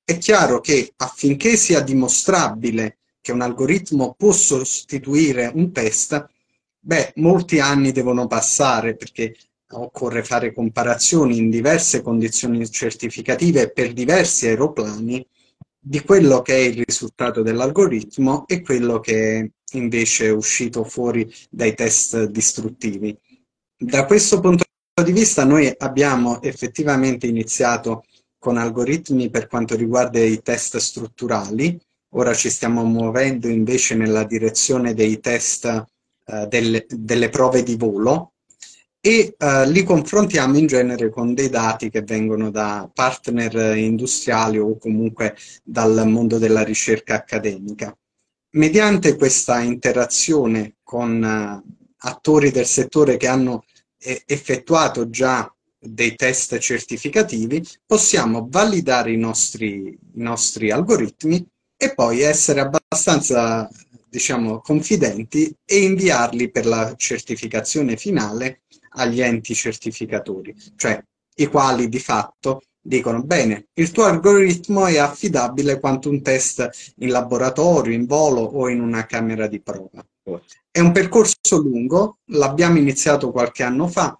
è 0.03 0.17
chiaro 0.17 0.59
che 0.59 0.93
affinché 0.97 1.55
sia 1.55 1.81
dimostrabile 1.81 2.97
che 3.21 3.31
un 3.31 3.41
algoritmo 3.41 4.15
può 4.17 4.31
sostituire 4.31 5.51
un 5.53 5.71
test, 5.71 6.27
beh, 6.79 7.13
molti 7.17 7.59
anni 7.59 7.91
devono 7.91 8.25
passare 8.25 8.95
perché 8.95 9.35
occorre 9.71 10.23
fare 10.23 10.53
comparazioni 10.53 11.37
in 11.37 11.49
diverse 11.49 12.01
condizioni 12.01 12.69
certificative 12.69 13.71
per 13.71 13.93
diversi 13.93 14.47
aeroplani 14.47 15.25
di 15.81 16.01
quello 16.01 16.41
che 16.41 16.55
è 16.55 16.59
il 16.59 16.83
risultato 16.85 17.41
dell'algoritmo 17.41 18.45
e 18.47 18.61
quello 18.61 18.99
che 18.99 19.39
è 19.39 19.49
invece 19.73 20.29
uscito 20.29 20.83
fuori 20.83 21.31
dai 21.49 21.73
test 21.73 22.25
distruttivi. 22.25 23.17
Da 23.77 24.05
questo 24.05 24.39
punto 24.39 24.63
di 25.03 25.11
vista 25.11 25.45
noi 25.45 25.73
abbiamo 25.77 26.41
effettivamente 26.41 27.27
iniziato 27.27 28.03
con 28.37 28.57
algoritmi 28.57 29.29
per 29.29 29.47
quanto 29.47 29.75
riguarda 29.75 30.19
i 30.19 30.41
test 30.41 30.77
strutturali, 30.77 31.79
ora 32.13 32.33
ci 32.33 32.49
stiamo 32.49 32.83
muovendo 32.83 33.47
invece 33.47 33.95
nella 33.95 34.23
direzione 34.23 34.93
dei 34.93 35.19
test 35.19 35.65
eh, 36.25 36.47
delle, 36.47 36.85
delle 36.89 37.29
prove 37.29 37.63
di 37.63 37.75
volo, 37.75 38.28
e 39.01 39.35
uh, 39.37 39.69
li 39.69 39.83
confrontiamo 39.83 40.57
in 40.57 40.67
genere 40.67 41.09
con 41.09 41.33
dei 41.33 41.49
dati 41.49 41.89
che 41.89 42.01
vengono 42.01 42.51
da 42.51 42.89
partner 42.93 43.77
industriali 43.77 44.57
o 44.57 44.77
comunque 44.77 45.35
dal 45.63 46.07
mondo 46.07 46.37
della 46.37 46.63
ricerca 46.63 47.15
accademica. 47.15 47.95
Mediante 48.51 49.15
questa 49.15 49.61
interazione 49.61 50.77
con 50.83 51.21
uh, 51.21 51.77
attori 51.99 52.51
del 52.51 52.65
settore 52.65 53.17
che 53.17 53.27
hanno 53.27 53.63
eh, 53.99 54.23
effettuato 54.25 55.09
già 55.09 55.51
dei 55.79 56.15
test 56.15 56.57
certificativi, 56.57 57.65
possiamo 57.85 58.47
validare 58.49 59.13
i 59.13 59.17
nostri, 59.17 59.87
i 59.87 60.21
nostri 60.21 60.71
algoritmi 60.71 61.45
e 61.77 61.93
poi 61.93 62.21
essere 62.21 62.59
abbastanza, 62.59 63.69
diciamo, 64.09 64.59
confidenti 64.59 65.55
e 65.63 65.83
inviarli 65.83 66.51
per 66.51 66.65
la 66.65 66.93
certificazione 66.97 67.95
finale 67.95 68.63
agli 68.89 69.21
enti 69.21 69.53
certificatori, 69.53 70.55
cioè 70.75 71.01
i 71.35 71.45
quali 71.47 71.87
di 71.87 71.99
fatto 71.99 72.61
dicono 72.81 73.23
bene, 73.23 73.67
il 73.73 73.91
tuo 73.91 74.05
algoritmo 74.05 74.85
è 74.85 74.97
affidabile 74.97 75.79
quanto 75.79 76.09
un 76.09 76.21
test 76.21 76.93
in 76.97 77.09
laboratorio, 77.09 77.93
in 77.93 78.05
volo 78.05 78.41
o 78.41 78.69
in 78.69 78.81
una 78.81 79.05
camera 79.05 79.47
di 79.47 79.61
prova. 79.61 80.05
È 80.71 80.79
un 80.79 80.91
percorso 80.91 81.57
lungo, 81.57 82.19
l'abbiamo 82.25 82.77
iniziato 82.77 83.31
qualche 83.31 83.63
anno 83.63 83.87
fa 83.87 84.19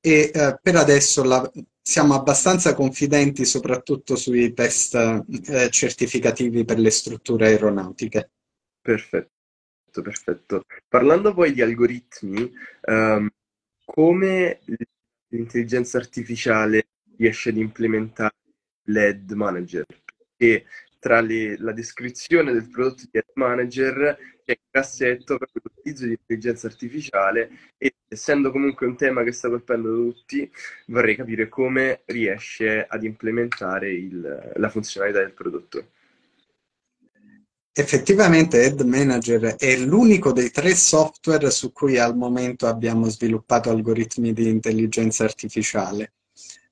e 0.00 0.30
eh, 0.32 0.58
per 0.60 0.76
adesso 0.76 1.22
la, 1.22 1.50
siamo 1.82 2.14
abbastanza 2.14 2.74
confidenti 2.74 3.44
soprattutto 3.44 4.16
sui 4.16 4.52
test 4.52 4.94
eh, 4.94 5.70
certificativi 5.70 6.64
per 6.64 6.78
le 6.78 6.90
strutture 6.90 7.46
aeronautiche. 7.46 8.30
Perfetto, 8.80 10.02
perfetto. 10.02 10.64
Parlando 10.88 11.34
poi 11.34 11.52
di 11.52 11.62
algoritmi, 11.62 12.50
um, 12.86 13.28
come 13.92 14.60
l'intelligenza 15.28 15.98
artificiale 15.98 16.86
riesce 17.16 17.50
ad 17.50 17.56
implementare 17.56 18.34
l'Ad 18.84 19.30
Manager? 19.32 19.84
Perché 20.36 20.66
tra 20.98 21.20
le, 21.20 21.56
la 21.58 21.72
descrizione 21.72 22.52
del 22.52 22.68
prodotto 22.68 23.04
di 23.10 23.18
Ad 23.18 23.24
Manager 23.34 24.16
c'è 24.44 24.52
il 24.52 24.58
cassetto 24.70 25.38
per 25.38 25.48
l'utilizzo 25.52 26.04
di 26.04 26.10
intelligenza 26.12 26.66
artificiale 26.66 27.50
e 27.78 27.94
essendo 28.06 28.50
comunque 28.50 28.86
un 28.86 28.96
tema 28.96 29.22
che 29.22 29.32
sta 29.32 29.48
colpendo 29.48 29.92
tutti, 29.94 30.50
vorrei 30.86 31.16
capire 31.16 31.48
come 31.48 32.02
riesce 32.06 32.84
ad 32.86 33.02
implementare 33.02 33.92
il, 33.92 34.52
la 34.54 34.68
funzionalità 34.68 35.20
del 35.20 35.32
prodotto. 35.32 35.92
Effettivamente 37.72 38.64
Ad 38.64 38.80
Manager 38.80 39.54
è 39.56 39.76
l'unico 39.76 40.32
dei 40.32 40.50
tre 40.50 40.74
software 40.74 41.50
su 41.50 41.70
cui 41.72 41.98
al 41.98 42.16
momento 42.16 42.66
abbiamo 42.66 43.08
sviluppato 43.08 43.70
algoritmi 43.70 44.32
di 44.32 44.48
intelligenza 44.48 45.22
artificiale. 45.24 46.14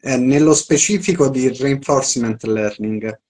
Eh, 0.00 0.16
nello 0.16 0.54
specifico 0.54 1.28
di 1.28 1.48
reinforcement 1.48 2.42
learning, 2.44 3.20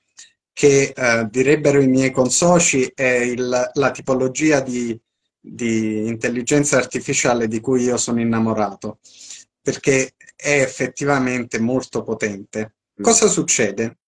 che 0.52 0.92
eh, 0.94 1.28
direbbero 1.30 1.80
i 1.80 1.88
miei 1.88 2.10
consoci 2.10 2.90
è 2.94 3.04
il, 3.04 3.70
la 3.72 3.90
tipologia 3.90 4.60
di, 4.60 4.98
di 5.38 6.06
intelligenza 6.08 6.78
artificiale 6.78 7.48
di 7.48 7.60
cui 7.60 7.82
io 7.84 7.96
sono 7.96 8.20
innamorato, 8.20 8.98
perché 9.60 10.14
è 10.34 10.60
effettivamente 10.60 11.60
molto 11.60 12.02
potente. 12.02 12.74
Mm. 13.00 13.04
Cosa 13.04 13.28
succede? 13.28 13.98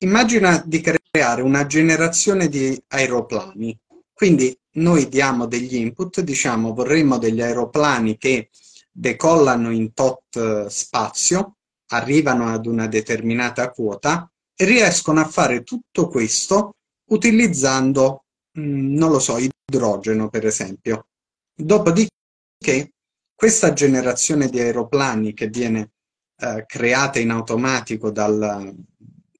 Immagina 0.00 0.62
di 0.64 0.80
creare 0.80 1.42
una 1.42 1.66
generazione 1.66 2.48
di 2.48 2.80
aeroplani. 2.86 3.76
Quindi 4.12 4.56
noi 4.74 5.08
diamo 5.08 5.46
degli 5.46 5.74
input, 5.74 6.20
diciamo 6.20 6.72
vorremmo 6.72 7.18
degli 7.18 7.40
aeroplani 7.40 8.16
che 8.16 8.50
decollano 8.92 9.72
in 9.72 9.92
tot 9.94 10.36
eh, 10.36 10.66
spazio, 10.68 11.56
arrivano 11.88 12.52
ad 12.52 12.66
una 12.66 12.86
determinata 12.86 13.70
quota 13.70 14.30
e 14.54 14.64
riescono 14.64 15.18
a 15.20 15.26
fare 15.26 15.64
tutto 15.64 16.06
questo 16.06 16.76
utilizzando, 17.10 18.24
mm, 18.58 18.94
non 18.94 19.10
lo 19.10 19.18
so, 19.18 19.36
idrogeno 19.38 20.28
per 20.28 20.46
esempio. 20.46 21.08
Dopodiché 21.52 22.92
questa 23.34 23.72
generazione 23.72 24.48
di 24.48 24.60
aeroplani 24.60 25.32
che 25.34 25.48
viene 25.48 25.90
eh, 26.36 26.64
creata 26.66 27.18
in 27.18 27.30
automatico 27.30 28.12
dal, 28.12 28.76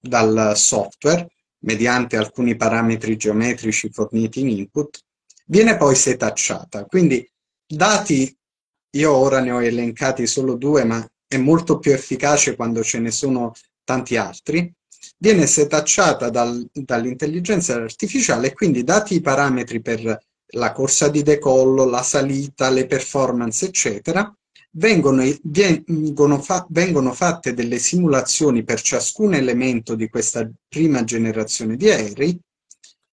dal 0.00 0.52
software 0.57 1.28
mediante 1.61 2.17
alcuni 2.17 2.57
parametri 2.57 3.17
geometrici 3.17 3.90
forniti 3.90 4.40
in 4.40 4.49
input, 4.49 5.00
viene 5.47 5.76
poi 5.76 5.95
setacciata. 5.95 6.85
Quindi 6.85 7.28
dati, 7.67 8.35
io 8.90 9.12
ora 9.12 9.40
ne 9.40 9.51
ho 9.51 9.62
elencati 9.62 10.27
solo 10.27 10.55
due, 10.55 10.85
ma 10.85 11.07
è 11.27 11.37
molto 11.37 11.79
più 11.79 11.92
efficace 11.92 12.55
quando 12.55 12.83
ce 12.83 12.99
ne 13.01 13.11
sono 13.11 13.53
tanti 13.85 14.16
altri, 14.16 14.73
viene 15.18 15.46
setacciata 15.46 16.31
dal, 16.31 16.68
dall'intelligenza 16.73 17.75
artificiale 17.75 18.49
e 18.49 18.53
quindi 18.53 18.85
dati 18.85 19.14
i 19.14 19.20
parametri 19.20 19.81
per 19.81 20.18
la 20.53 20.73
corsa 20.73 21.09
di 21.09 21.23
decollo, 21.23 21.85
la 21.85 22.03
salita, 22.03 22.70
le 22.70 22.87
performance, 22.87 23.66
eccetera, 23.66 24.33
vengono, 24.70 25.22
vengono, 25.42 26.40
fa, 26.40 26.66
vengono 26.70 27.12
fatte 27.12 27.54
delle 27.54 27.78
simulazioni 27.78 28.64
per 28.64 28.81
ciascun 28.81 29.35
elemento 29.35 29.94
di 29.94 30.09
questa 30.09 30.48
prima 30.68 31.04
generazione 31.04 31.76
di 31.76 31.90
aerei 31.90 32.38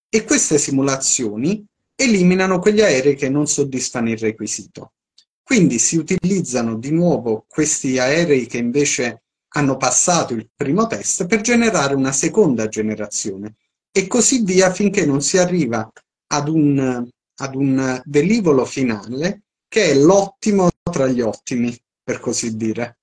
e 0.09 0.23
queste 0.23 0.57
simulazioni 0.57 1.65
eliminano 1.95 2.59
quegli 2.59 2.81
aerei 2.81 3.15
che 3.15 3.29
non 3.29 3.47
soddisfano 3.47 4.09
il 4.09 4.17
requisito. 4.17 4.93
Quindi 5.41 5.79
si 5.79 5.97
utilizzano 5.97 6.75
di 6.75 6.91
nuovo 6.91 7.45
questi 7.47 7.99
aerei 7.99 8.47
che 8.47 8.57
invece 8.57 9.23
hanno 9.49 9.77
passato 9.77 10.33
il 10.33 10.49
primo 10.53 10.87
test 10.87 11.27
per 11.27 11.41
generare 11.41 11.93
una 11.93 12.11
seconda 12.11 12.67
generazione 12.67 13.55
e 13.91 14.07
così 14.07 14.43
via 14.43 14.73
finché 14.73 15.05
non 15.05 15.21
si 15.21 15.37
arriva 15.37 15.89
ad 16.27 16.49
un, 16.49 17.07
ad 17.35 17.55
un 17.55 18.01
velivolo 18.05 18.65
finale 18.65 19.43
che 19.67 19.91
è 19.91 19.95
l'ottimo 19.95 20.69
tra 20.95 21.08
gli 21.08 21.19
ottimi, 21.19 21.77
per 22.01 22.21
così 22.21 22.55
dire. 22.55 22.99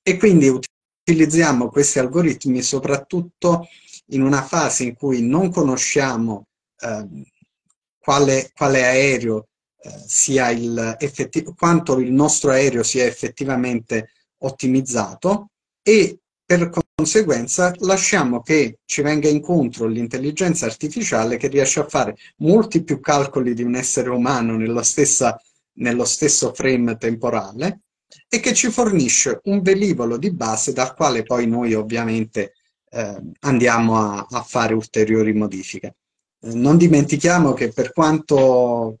E 0.00 0.16
quindi 0.16 0.48
utilizziamo 0.48 1.70
questi 1.70 1.98
algoritmi 1.98 2.62
soprattutto 2.62 3.66
in 4.10 4.22
una 4.22 4.42
fase 4.42 4.84
in 4.84 4.94
cui 4.94 5.26
non 5.26 5.50
conosciamo 5.50 6.46
eh, 6.78 7.24
quale, 7.98 8.52
quale, 8.54 8.84
aereo 8.84 9.48
eh, 9.82 9.90
sia 10.06 10.50
il 10.50 10.96
quanto 11.56 11.98
il 11.98 12.12
nostro 12.12 12.52
aereo 12.52 12.84
sia 12.84 13.04
effettivamente 13.04 14.10
ottimizzato 14.42 15.50
e 15.82 16.20
per 16.44 16.70
conseguenza 16.94 17.74
lasciamo 17.78 18.40
che 18.40 18.78
ci 18.84 19.02
venga 19.02 19.28
incontro 19.28 19.86
l'intelligenza 19.86 20.66
artificiale 20.66 21.38
che 21.38 21.48
riesce 21.48 21.80
a 21.80 21.88
fare 21.88 22.14
molti 22.36 22.84
più 22.84 23.00
calcoli 23.00 23.52
di 23.52 23.64
un 23.64 23.74
essere 23.74 24.10
umano 24.10 24.56
nella 24.56 24.84
stessa 24.84 25.36
nello 25.76 26.04
stesso 26.04 26.52
frame 26.52 26.96
temporale 26.96 27.80
e 28.28 28.40
che 28.40 28.54
ci 28.54 28.70
fornisce 28.70 29.40
un 29.44 29.62
velivolo 29.62 30.16
di 30.16 30.32
base 30.32 30.72
dal 30.72 30.94
quale 30.94 31.22
poi 31.22 31.46
noi 31.46 31.74
ovviamente 31.74 32.54
eh, 32.90 33.20
andiamo 33.40 33.96
a, 33.98 34.26
a, 34.28 34.42
fare 34.42 34.74
ulteriori 34.74 35.32
modifiche. 35.32 35.96
Eh, 36.40 36.54
non 36.54 36.76
dimentichiamo 36.76 37.52
che 37.52 37.72
per 37.72 37.92
quanto, 37.92 39.00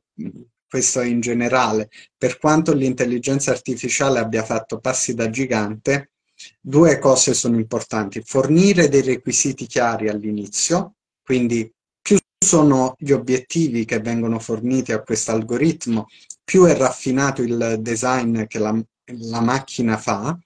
questo 0.68 1.00
in 1.02 1.20
generale, 1.20 1.88
per 2.16 2.38
quanto 2.38 2.72
l'intelligenza 2.74 3.50
artificiale 3.52 4.18
abbia 4.18 4.44
fatto 4.44 4.78
passi 4.80 5.14
da 5.14 5.30
gigante, 5.30 6.10
due 6.60 6.98
cose 6.98 7.32
sono 7.34 7.56
importanti. 7.56 8.22
Fornire 8.24 8.88
dei 8.88 9.02
requisiti 9.02 9.66
chiari 9.66 10.08
all'inizio, 10.08 10.96
quindi 11.22 11.72
sono 12.46 12.94
gli 12.96 13.10
obiettivi 13.10 13.84
che 13.84 13.98
vengono 13.98 14.38
forniti 14.38 14.92
a 14.92 15.02
questo 15.02 15.32
algoritmo 15.32 16.06
più 16.46 16.64
è 16.64 16.76
raffinato 16.76 17.42
il 17.42 17.78
design 17.80 18.44
che 18.44 18.60
la, 18.60 18.80
la 19.28 19.40
macchina 19.40 19.96
fa. 19.96 20.38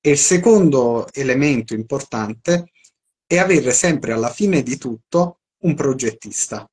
E 0.00 0.10
il 0.10 0.18
secondo 0.18 1.06
elemento 1.12 1.74
importante 1.74 2.70
è 3.26 3.36
avere 3.36 3.72
sempre 3.72 4.12
alla 4.12 4.30
fine 4.30 4.62
di 4.62 4.78
tutto 4.78 5.40
un 5.64 5.74
progettista. 5.74 6.66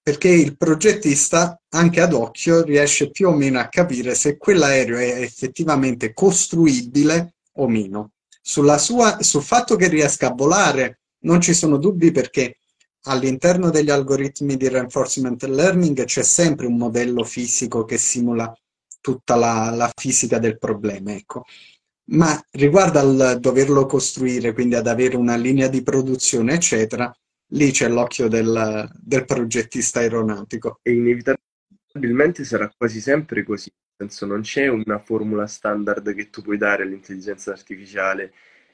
Perché 0.00 0.28
il 0.28 0.56
progettista, 0.56 1.60
anche 1.70 2.00
ad 2.00 2.12
occhio, 2.12 2.62
riesce 2.62 3.10
più 3.10 3.28
o 3.28 3.32
meno 3.32 3.58
a 3.58 3.66
capire 3.66 4.14
se 4.14 4.36
quell'aereo 4.36 4.98
è 4.98 5.22
effettivamente 5.22 6.12
costruibile 6.12 7.34
o 7.54 7.66
meno. 7.66 8.12
Sua, 8.40 9.20
sul 9.22 9.42
fatto 9.42 9.74
che 9.74 9.88
riesca 9.88 10.28
a 10.28 10.34
volare 10.34 11.00
non 11.22 11.40
ci 11.40 11.52
sono 11.52 11.78
dubbi 11.78 12.12
perché 12.12 12.58
all'interno 13.06 13.70
degli 13.70 13.90
algoritmi 13.90 14.56
di 14.56 14.68
reinforcement 14.68 15.42
learning 15.44 16.04
c'è 16.04 16.22
sempre 16.22 16.66
un 16.66 16.76
modello 16.76 17.24
fisico 17.24 17.84
che 17.84 17.98
simula 17.98 18.52
tutta 19.00 19.36
la, 19.36 19.70
la 19.70 19.90
fisica 19.94 20.38
del 20.38 20.58
problema. 20.58 21.12
Ecco. 21.12 21.44
Ma 22.08 22.40
riguardo 22.52 22.98
al 22.98 23.38
doverlo 23.40 23.86
costruire, 23.86 24.52
quindi 24.52 24.74
ad 24.74 24.86
avere 24.86 25.16
una 25.16 25.36
linea 25.36 25.68
di 25.68 25.82
produzione, 25.82 26.54
eccetera, 26.54 27.12
lì 27.50 27.70
c'è 27.70 27.88
l'occhio 27.88 28.28
del, 28.28 28.88
del 28.94 29.24
progettista 29.24 30.00
aeronautico. 30.00 30.78
E 30.82 30.92
inevitabilmente 30.92 32.44
sarà 32.44 32.72
quasi 32.76 33.00
sempre 33.00 33.44
così, 33.44 33.70
nel 33.98 34.10
senso 34.10 34.26
non 34.26 34.42
c'è 34.42 34.68
una 34.68 34.98
formula 34.98 35.46
standard 35.46 36.14
che 36.14 36.30
tu 36.30 36.42
puoi 36.42 36.58
dare 36.58 36.82
all'intelligenza 36.82 37.50
artificiale 37.52 38.32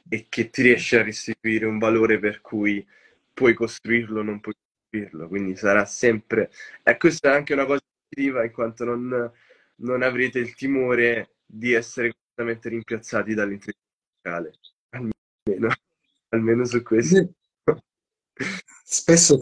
e 0.09 0.27
che 0.29 0.51
ti 0.51 0.63
riesce 0.63 0.99
a 0.99 1.03
restituire 1.03 1.65
un 1.65 1.79
valore 1.79 2.19
per 2.19 2.41
cui 2.41 2.85
puoi 3.33 3.55
costruirlo, 3.55 4.23
non 4.23 4.41
puoi 4.41 4.55
costruirlo, 4.55 5.29
quindi 5.29 5.57
sarà 5.57 5.85
sempre... 5.85 6.51
E 6.83 6.97
questa 6.97 7.33
è 7.33 7.37
anche 7.37 7.53
una 7.53 7.67
cosa 7.67 7.81
positiva 8.09 8.45
in 8.45 8.53
quanto 8.53 8.85
non, 8.85 9.33
non 9.77 10.03
avrete 10.03 10.39
il 10.39 10.55
timore 10.55 11.37
di 11.47 11.73
essere 11.73 12.13
completamente 12.13 12.69
rimpiazzati 12.69 13.35
dall'intelligenza 13.35 13.81
artificiale, 14.23 14.59
almeno, 14.91 15.75
almeno 16.29 16.65
su 16.65 16.83
questo. 16.83 17.35
Spesso 18.85 19.41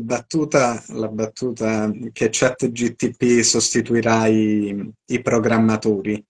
battuta, 0.00 0.82
la 0.88 1.08
battuta 1.08 1.90
che 2.12 2.28
ChatGTP 2.30 3.40
sostituirà 3.40 4.26
i, 4.26 4.92
i 5.06 5.22
programmatori. 5.22 6.24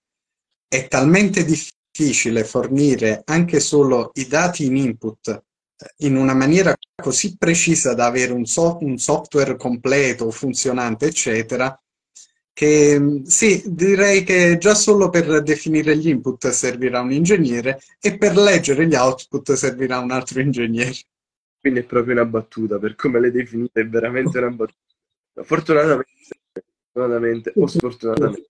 È 0.66 0.88
talmente 0.88 1.44
difficile 1.44 2.44
fornire 2.44 3.22
anche 3.24 3.60
solo 3.60 4.10
i 4.14 4.26
dati 4.26 4.66
in 4.66 4.76
input 4.76 5.28
eh, 5.28 6.06
in 6.06 6.16
una 6.16 6.34
maniera 6.34 6.74
così 7.02 7.37
precisa 7.37 7.94
da 7.94 8.07
avere 8.07 8.33
un, 8.33 8.44
so- 8.44 8.78
un 8.80 8.96
software 8.98 9.57
completo, 9.57 10.30
funzionante, 10.30 11.07
eccetera, 11.07 11.78
che 12.52 12.98
mm, 12.98 13.22
sì, 13.24 13.62
direi 13.66 14.22
che 14.22 14.57
già 14.59 14.74
solo 14.74 15.11
per 15.11 15.42
definire 15.42 15.96
gli 15.98 16.09
input 16.09 16.48
servirà 16.48 17.00
un 17.00 17.12
ingegnere 17.12 17.80
e 18.00 18.16
per 18.16 18.37
leggere 18.37 18.87
gli 18.87 18.94
output 18.94 19.52
servirà 19.52 19.98
un 19.98 20.12
altro 20.12 20.40
ingegnere. 20.40 20.94
Quindi 21.61 21.80
è 21.80 21.85
proprio 21.85 22.14
una 22.14 22.26
battuta, 22.26 22.78
per 22.78 22.94
come 22.94 23.20
l'hai 23.20 23.33
definita 23.33 23.80
è 23.80 23.87
veramente 23.87 24.38
una 24.38 24.50
battuta. 24.50 25.42
Fortunatamente, 25.42 26.12
fortunatamente 26.92 27.52
o 27.57 27.66
sfortunatamente, 27.66 28.48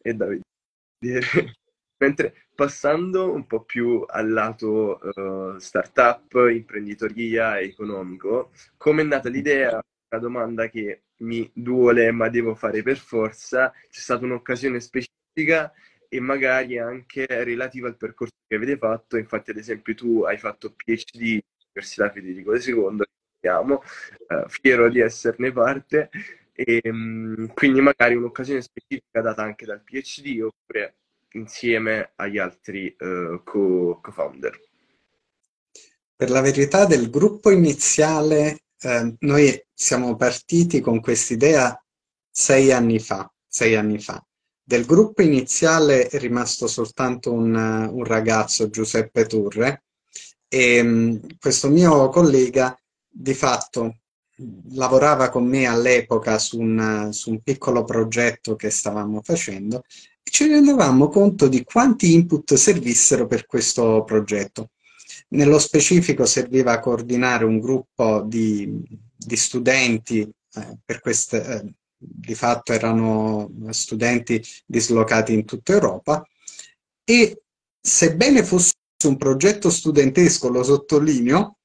è 0.00 0.12
da 0.12 0.26
vedere. 0.26 1.56
Mentre 1.98 2.48
passando 2.54 3.32
un 3.32 3.46
po' 3.46 3.62
più 3.62 4.04
al 4.06 4.30
lato 4.30 4.98
uh, 5.02 5.58
startup, 5.58 6.32
imprenditoria, 6.50 7.60
economico, 7.60 8.52
come 8.76 9.02
è 9.02 9.04
nata 9.04 9.28
l'idea? 9.28 9.80
Una 10.08 10.20
domanda 10.20 10.68
che 10.68 11.04
mi 11.18 11.48
duole 11.54 12.10
ma 12.10 12.28
devo 12.28 12.54
fare 12.54 12.82
per 12.82 12.96
forza. 12.98 13.70
C'è 13.90 14.00
stata 14.00 14.24
un'occasione 14.24 14.80
specifica 14.80 15.72
e 16.08 16.20
magari 16.20 16.78
anche 16.78 17.26
relativa 17.26 17.88
al 17.88 17.96
percorso 17.96 18.34
che 18.46 18.56
avete 18.56 18.76
fatto. 18.76 19.16
Infatti, 19.16 19.50
ad 19.50 19.56
esempio, 19.58 19.94
tu 19.94 20.22
hai 20.22 20.38
fatto 20.38 20.72
PhD 20.74 21.40
all'Università 21.74 22.10
Federico 22.10 22.54
II, 22.54 23.02
siamo, 23.40 23.82
uh, 24.28 24.48
fiero 24.48 24.88
di 24.88 25.00
esserne 25.00 25.52
parte, 25.52 26.10
e 26.52 26.80
um, 26.84 27.52
quindi 27.52 27.80
magari 27.80 28.14
un'occasione 28.14 28.62
specifica 28.62 29.20
data 29.20 29.42
anche 29.42 29.64
dal 29.66 29.82
PhD 29.82 30.40
oppure 30.40 30.94
insieme 31.34 32.12
agli 32.16 32.38
altri 32.38 32.94
uh, 32.98 33.42
co- 33.44 34.00
co-founder. 34.02 34.60
Per 36.16 36.30
la 36.30 36.40
verità 36.40 36.86
del 36.86 37.10
gruppo 37.10 37.50
iniziale, 37.50 38.64
eh, 38.80 39.14
noi 39.20 39.66
siamo 39.72 40.14
partiti 40.16 40.80
con 40.80 41.00
quest'idea 41.00 41.76
sei 42.30 42.70
anni 42.72 42.98
fa, 43.00 43.30
sei 43.46 43.74
anni 43.74 43.98
fa. 43.98 44.24
Del 44.62 44.84
gruppo 44.86 45.22
iniziale 45.22 46.06
è 46.06 46.18
rimasto 46.18 46.66
soltanto 46.68 47.32
un, 47.32 47.54
un 47.54 48.04
ragazzo, 48.04 48.70
Giuseppe 48.70 49.26
Turre, 49.26 49.84
e 50.48 50.80
um, 50.80 51.20
questo 51.38 51.68
mio 51.68 52.08
collega 52.10 52.78
di 53.08 53.34
fatto 53.34 53.98
lavorava 54.70 55.28
con 55.30 55.46
me 55.46 55.66
all'epoca 55.66 56.38
su 56.38 56.60
un, 56.60 57.08
su 57.12 57.30
un 57.30 57.42
piccolo 57.42 57.84
progetto 57.84 58.56
che 58.56 58.70
stavamo 58.70 59.20
facendo 59.22 59.82
ci 60.30 60.46
rendevamo 60.48 61.08
conto 61.08 61.48
di 61.48 61.62
quanti 61.62 62.12
input 62.12 62.54
servissero 62.54 63.26
per 63.26 63.46
questo 63.46 64.02
progetto. 64.04 64.70
Nello 65.28 65.58
specifico 65.58 66.26
serviva 66.26 66.72
a 66.72 66.80
coordinare 66.80 67.44
un 67.44 67.60
gruppo 67.60 68.22
di, 68.22 68.82
di 69.16 69.36
studenti, 69.36 70.20
eh, 70.20 70.78
per 70.84 71.00
queste, 71.00 71.44
eh, 71.44 71.72
di 71.96 72.34
fatto 72.34 72.72
erano 72.72 73.50
studenti 73.70 74.42
dislocati 74.66 75.32
in 75.32 75.44
tutta 75.44 75.72
Europa, 75.72 76.26
e 77.04 77.42
sebbene 77.80 78.42
fosse 78.42 78.74
un 79.06 79.16
progetto 79.16 79.70
studentesco, 79.70 80.48
lo 80.48 80.62
sottolineo, 80.62 81.58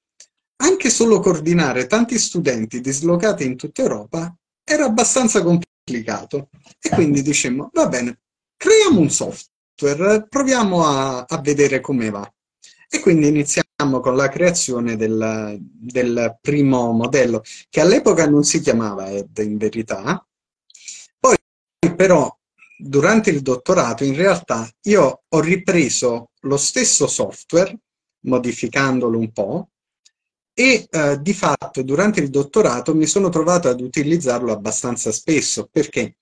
anche 0.62 0.90
solo 0.90 1.20
coordinare 1.22 1.88
tanti 1.88 2.20
studenti 2.20 2.82
dislocati 2.82 3.46
in 3.46 3.56
tutta 3.56 3.82
Europa 3.82 4.36
era 4.64 4.86
abbastanza 4.86 5.42
complicato. 5.42 6.50
E 6.82 6.90
quindi 6.90 7.22
dicemmo, 7.22 7.70
va 7.74 7.88
bene, 7.88 8.20
creiamo 8.60 9.00
un 9.00 9.10
software, 9.10 10.28
proviamo 10.28 10.86
a, 10.86 11.26
a 11.26 11.42
vedere 11.42 11.80
come 11.80 12.10
va. 12.10 12.30
E 12.92 13.00
quindi 13.00 13.28
iniziamo 13.28 14.02
con 14.02 14.16
la 14.16 14.28
creazione 14.28 14.98
del, 14.98 15.58
del 15.62 16.38
primo 16.42 16.92
modello, 16.92 17.42
che 17.70 17.80
all'epoca 17.80 18.28
non 18.28 18.44
si 18.44 18.60
chiamava 18.60 19.10
ED 19.10 19.38
in 19.38 19.58
verità. 19.58 20.26
Poi 21.18 21.38
però 21.96 22.36
durante 22.78 23.30
il 23.30 23.42
dottorato 23.42 24.04
in 24.04 24.16
realtà 24.16 24.70
io 24.84 25.22
ho 25.28 25.40
ripreso 25.40 26.32
lo 26.42 26.58
stesso 26.58 27.08
software, 27.08 27.78
modificandolo 28.26 29.18
un 29.18 29.32
po', 29.32 29.70
e 30.54 30.88
eh, 30.90 31.22
di 31.22 31.34
fatto 31.34 31.82
durante 31.84 32.20
il 32.20 32.30
dottorato 32.30 32.94
mi 32.94 33.06
sono 33.06 33.30
trovato 33.30 33.70
ad 33.70 33.80
utilizzarlo 33.80 34.52
abbastanza 34.52 35.12
spesso 35.14 35.70
perché 35.72 36.18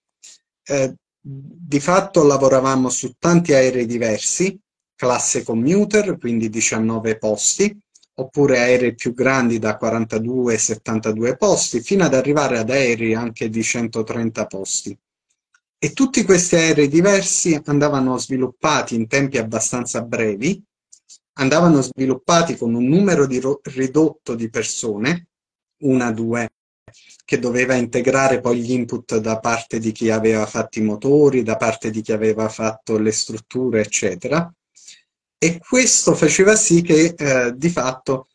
eh, 0.64 0.96
di 1.30 1.82
fatto 1.82 2.24
lavoravamo 2.24 2.88
su 2.90 3.16
tanti 3.20 3.54
aerei 3.54 3.86
diversi, 3.86 4.58
classe 4.96 5.44
commuter, 5.44 6.18
quindi 6.18 6.50
19 6.50 7.18
posti, 7.18 7.78
oppure 8.20 8.60
aerei 8.60 8.96
più 8.96 9.14
grandi 9.14 9.60
da 9.60 9.78
42-72 9.80 11.36
posti, 11.36 11.82
fino 11.82 12.06
ad 12.06 12.14
arrivare 12.14 12.58
ad 12.58 12.70
aerei 12.70 13.14
anche 13.14 13.50
di 13.50 13.62
130 13.62 14.46
posti. 14.46 14.98
E 15.80 15.92
tutti 15.92 16.24
questi 16.24 16.56
aerei 16.56 16.88
diversi 16.88 17.60
andavano 17.66 18.18
sviluppati 18.18 18.96
in 18.96 19.08
tempi 19.08 19.38
abbastanza 19.38 20.02
brevi, 20.02 20.64
andavano 21.34 21.82
sviluppati 21.82 22.56
con 22.56 22.74
un 22.74 22.86
numero 22.86 23.28
di 23.28 23.42
ridotto 23.64 24.34
di 24.34 24.50
persone, 24.50 25.28
una, 25.82 26.12
due, 26.12 26.50
che 27.26 27.40
doveva 27.40 27.76
integrare 27.76 28.40
poi 28.40 28.62
gli 28.62 28.72
input 28.72 29.18
da 29.18 29.40
parte 29.40 29.80
di 29.80 29.92
chi 29.92 30.10
aveva 30.10 30.46
fatto 30.46 30.80
i 30.80 30.84
motori, 30.84 31.44
da 31.44 31.58
parte 31.58 31.90
di 31.90 32.02
chi 32.02 32.12
aveva 32.12 32.50
fatto 32.50 32.98
le 32.98 33.12
strutture, 33.12 33.82
eccetera. 33.82 34.52
E 35.38 35.60
questo 35.60 36.16
faceva 36.16 36.56
sì 36.56 36.82
che 36.82 37.14
eh, 37.18 37.54
di 37.56 37.70
fatto 37.70 38.28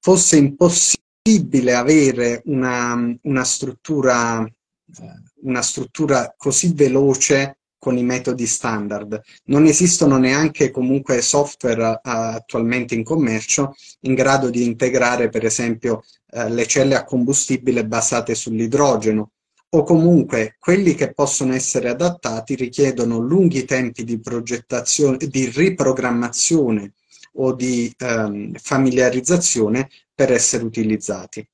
fosse 0.00 0.36
impossibile 0.36 1.74
avere 1.74 2.42
una, 2.46 2.96
una 3.22 3.44
struttura 3.44 4.42
eh, 4.44 5.26
una 5.42 5.62
struttura 5.62 6.34
così 6.36 6.72
veloce 6.72 7.57
con 7.88 7.96
i 7.96 8.02
metodi 8.02 8.46
standard. 8.46 9.18
Non 9.44 9.64
esistono 9.64 10.18
neanche 10.18 10.70
comunque 10.70 11.22
software 11.22 11.82
uh, 11.82 11.98
attualmente 12.02 12.94
in 12.94 13.02
commercio 13.02 13.74
in 14.00 14.12
grado 14.12 14.50
di 14.50 14.62
integrare 14.62 15.30
per 15.30 15.46
esempio 15.46 16.04
uh, 16.32 16.48
le 16.48 16.66
celle 16.66 16.96
a 16.96 17.04
combustibile 17.04 17.86
basate 17.86 18.34
sull'idrogeno 18.34 19.30
o 19.70 19.82
comunque 19.84 20.56
quelli 20.58 20.94
che 20.94 21.14
possono 21.14 21.54
essere 21.54 21.88
adattati 21.88 22.54
richiedono 22.56 23.20
lunghi 23.20 23.64
tempi 23.64 24.04
di 24.04 24.20
progettazione, 24.20 25.16
di 25.16 25.46
riprogrammazione 25.46 26.92
o 27.36 27.54
di 27.54 27.90
um, 28.00 28.52
familiarizzazione 28.52 29.88
per 30.14 30.30
essere 30.30 30.62
utilizzati. 30.62 31.46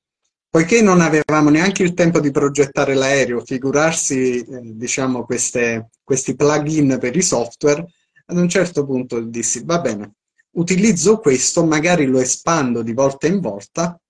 Poiché 0.55 0.83
non 0.83 1.01
avevamo 1.01 1.51
neanche 1.51 1.83
il 1.83 1.95
tempo 1.95 2.21
di 2.21 2.31
progettare 2.31 2.95
l'aereo, 2.95 3.45
figurarsi 3.45 4.39
eh, 4.39 4.61
diciamo, 4.63 5.25
queste, 5.25 5.89
questi 6.05 6.37
plugin 6.37 6.97
per 7.01 7.17
i 7.17 7.23
software, 7.23 7.85
ad 8.27 8.37
un 8.37 8.49
certo 8.49 8.87
punto 8.87 9.19
dissi, 9.19 9.65
va 9.65 9.81
bene, 9.81 10.13
utilizzo 10.53 11.19
questo, 11.19 11.65
magari 11.65 12.07
lo 12.07 12.21
espando 12.21 12.83
di 12.83 12.93
volta 12.93 13.27
in 13.27 13.41
volta 13.41 14.01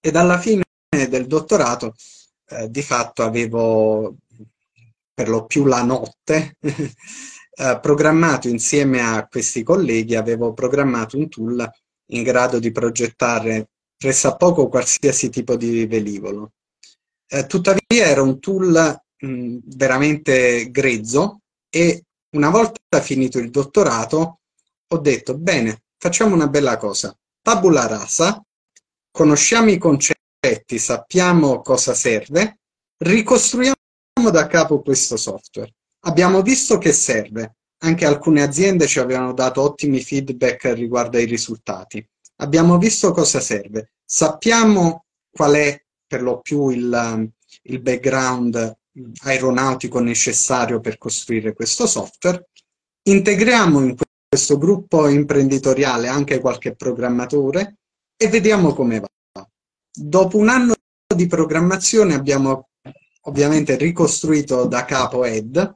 ed 0.00 0.14
alla 0.14 0.38
fine 0.38 0.62
del 1.08 1.26
dottorato 1.26 1.96
eh, 2.50 2.70
di 2.70 2.82
fatto 2.82 3.24
avevo 3.24 4.18
per 5.12 5.28
lo 5.28 5.44
più 5.46 5.64
la 5.64 5.82
notte 5.82 6.54
eh, 6.62 7.78
programmato 7.82 8.46
insieme 8.46 9.00
a 9.00 9.26
questi 9.26 9.64
colleghi, 9.64 10.14
avevo 10.14 10.52
programmato 10.52 11.16
un 11.16 11.28
tool 11.28 11.68
in 12.12 12.22
grado 12.22 12.60
di 12.60 12.70
progettare 12.70 13.70
pressappoco 14.00 14.68
qualsiasi 14.68 15.28
tipo 15.28 15.56
di 15.56 15.84
velivolo. 15.86 16.52
Eh, 17.28 17.44
tuttavia 17.44 17.82
era 17.90 18.22
un 18.22 18.40
tool 18.40 18.98
mh, 19.18 19.58
veramente 19.76 20.70
grezzo 20.70 21.40
e 21.68 22.04
una 22.30 22.48
volta 22.48 23.02
finito 23.02 23.38
il 23.38 23.50
dottorato 23.50 24.40
ho 24.88 24.98
detto 24.98 25.36
bene, 25.36 25.82
facciamo 25.98 26.34
una 26.34 26.48
bella 26.48 26.78
cosa, 26.78 27.14
tabula 27.42 27.86
rasa, 27.86 28.42
conosciamo 29.10 29.70
i 29.70 29.76
concetti, 29.76 30.78
sappiamo 30.78 31.60
cosa 31.60 31.92
serve, 31.92 32.60
ricostruiamo 32.96 33.74
da 34.32 34.46
capo 34.46 34.80
questo 34.80 35.18
software. 35.18 35.74
Abbiamo 36.04 36.40
visto 36.40 36.78
che 36.78 36.94
serve, 36.94 37.56
anche 37.82 38.06
alcune 38.06 38.42
aziende 38.42 38.86
ci 38.86 38.98
avevano 38.98 39.34
dato 39.34 39.60
ottimi 39.60 40.00
feedback 40.00 40.72
riguardo 40.72 41.18
ai 41.18 41.26
risultati 41.26 42.02
abbiamo 42.40 42.78
visto 42.78 43.12
cosa 43.12 43.40
serve, 43.40 43.92
sappiamo 44.04 45.04
qual 45.30 45.54
è 45.54 45.82
per 46.06 46.22
lo 46.22 46.40
più 46.40 46.68
il, 46.70 47.32
il 47.62 47.80
background 47.80 48.76
aeronautico 49.22 50.00
necessario 50.00 50.80
per 50.80 50.98
costruire 50.98 51.52
questo 51.52 51.86
software, 51.86 52.48
integriamo 53.02 53.80
in 53.80 53.96
questo 54.28 54.58
gruppo 54.58 55.08
imprenditoriale 55.08 56.08
anche 56.08 56.40
qualche 56.40 56.74
programmatore 56.74 57.78
e 58.16 58.28
vediamo 58.28 58.74
come 58.74 59.00
va. 59.00 59.48
Dopo 59.92 60.36
un 60.36 60.48
anno 60.48 60.74
di 61.14 61.26
programmazione 61.26 62.14
abbiamo 62.14 62.68
ovviamente 63.22 63.76
ricostruito 63.76 64.66
da 64.66 64.84
capo 64.84 65.24
Ed 65.24 65.74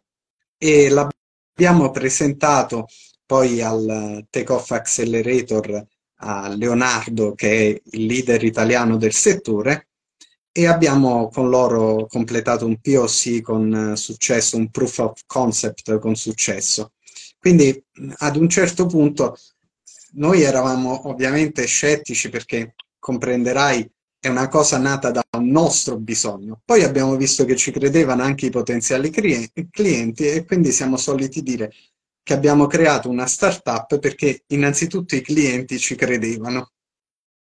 e 0.56 0.88
l'abbiamo 0.88 1.90
presentato 1.90 2.86
poi 3.26 3.60
al 3.60 4.26
Takeoff 4.30 4.70
Accelerator 4.70 5.86
a 6.24 6.48
Leonardo, 6.48 7.34
che 7.34 7.50
è 7.50 7.80
il 7.96 8.06
leader 8.06 8.42
italiano 8.42 8.96
del 8.96 9.12
settore, 9.12 9.88
e 10.50 10.66
abbiamo 10.66 11.28
con 11.28 11.48
loro 11.48 12.06
completato 12.06 12.64
un 12.64 12.78
POC 12.80 13.40
con 13.42 13.92
successo, 13.96 14.56
un 14.56 14.70
proof 14.70 14.98
of 14.98 15.20
concept 15.26 15.98
con 15.98 16.14
successo. 16.14 16.92
Quindi 17.38 17.84
ad 18.18 18.36
un 18.36 18.48
certo 18.48 18.86
punto 18.86 19.36
noi 20.12 20.42
eravamo 20.42 21.08
ovviamente 21.08 21.66
scettici 21.66 22.30
perché 22.30 22.74
comprenderai 22.98 23.90
è 24.20 24.28
una 24.28 24.48
cosa 24.48 24.78
nata 24.78 25.10
da 25.10 25.22
un 25.36 25.50
nostro 25.50 25.98
bisogno. 25.98 26.62
Poi 26.64 26.84
abbiamo 26.84 27.16
visto 27.16 27.44
che 27.44 27.56
ci 27.56 27.70
credevano 27.70 28.22
anche 28.22 28.46
i 28.46 28.50
potenziali 28.50 29.10
clienti 29.10 30.28
e 30.28 30.44
quindi 30.46 30.72
siamo 30.72 30.96
soliti 30.96 31.42
dire 31.42 31.70
che 32.24 32.32
abbiamo 32.32 32.66
creato 32.66 33.10
una 33.10 33.26
startup 33.26 33.98
perché 33.98 34.44
innanzitutto 34.48 35.14
i 35.14 35.20
clienti 35.20 35.78
ci 35.78 35.94
credevano. 35.94 36.70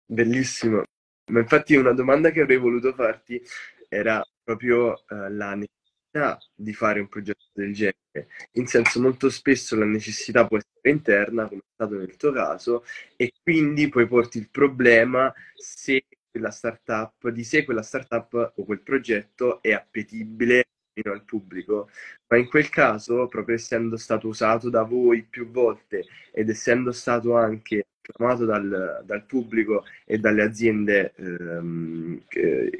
Bellissimo. 0.05 0.83
Ma 1.31 1.39
infatti 1.39 1.75
una 1.75 1.93
domanda 1.93 2.31
che 2.31 2.41
avrei 2.41 2.57
voluto 2.57 2.93
farti 2.93 3.41
era 3.87 4.21
proprio 4.43 4.91
uh, 4.91 5.29
la 5.29 5.55
necessità 5.55 6.37
di 6.53 6.73
fare 6.73 6.99
un 6.99 7.07
progetto 7.07 7.47
del 7.53 7.73
genere. 7.73 8.27
In 8.53 8.67
senso 8.67 8.99
molto 8.99 9.29
spesso 9.29 9.77
la 9.77 9.85
necessità 9.85 10.45
può 10.45 10.57
essere 10.57 10.89
interna, 10.89 11.47
come 11.47 11.61
è 11.61 11.73
stato 11.73 11.95
nel 11.95 12.17
tuo 12.17 12.31
caso, 12.33 12.83
e 13.15 13.31
quindi 13.41 13.87
poi 13.87 14.05
porti 14.05 14.37
il 14.37 14.49
problema 14.49 15.33
se 15.55 16.05
quella 16.29 16.51
startup, 16.51 17.29
di 17.29 17.43
sé 17.43 17.63
quella 17.63 17.81
startup 17.81 18.53
o 18.55 18.65
quel 18.65 18.81
progetto 18.81 19.61
è 19.61 19.71
appetibile 19.71 20.67
al 21.03 21.23
pubblico, 21.23 21.89
ma 22.27 22.37
in 22.37 22.47
quel 22.47 22.69
caso, 22.69 23.27
proprio 23.27 23.55
essendo 23.55 23.97
stato 23.97 24.27
usato 24.27 24.69
da 24.69 24.83
voi 24.83 25.23
più 25.23 25.49
volte 25.49 26.05
ed 26.31 26.49
essendo 26.49 26.91
stato 26.91 27.35
anche 27.35 27.85
acclamato 28.01 28.45
dal, 28.45 29.03
dal 29.05 29.25
pubblico 29.25 29.85
e 30.05 30.17
dalle 30.17 30.43
aziende 30.43 31.13
ehm, 31.15 32.21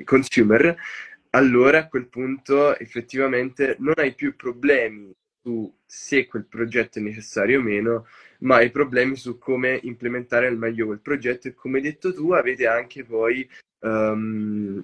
consumer, 0.04 0.76
allora 1.32 1.80
a 1.80 1.88
quel 1.88 2.08
punto 2.08 2.78
effettivamente 2.78 3.76
non 3.80 3.94
hai 3.98 4.14
più 4.14 4.36
problemi 4.36 5.14
su 5.42 5.74
se 5.86 6.26
quel 6.28 6.46
progetto 6.46 7.00
è 7.00 7.02
necessario 7.02 7.60
o 7.60 7.64
meno, 7.64 8.08
ma 8.40 8.58
hai 8.58 8.70
problemi 8.70 9.16
su 9.16 9.38
come 9.38 9.80
implementare 9.84 10.48
al 10.48 10.58
meglio 10.58 10.88
quel 10.88 11.00
progetto 11.00 11.48
e 11.48 11.54
come 11.54 11.78
hai 11.78 11.84
detto 11.84 12.14
tu 12.14 12.32
avete 12.32 12.68
anche 12.68 13.04
poi 13.04 13.48
um, 13.80 14.84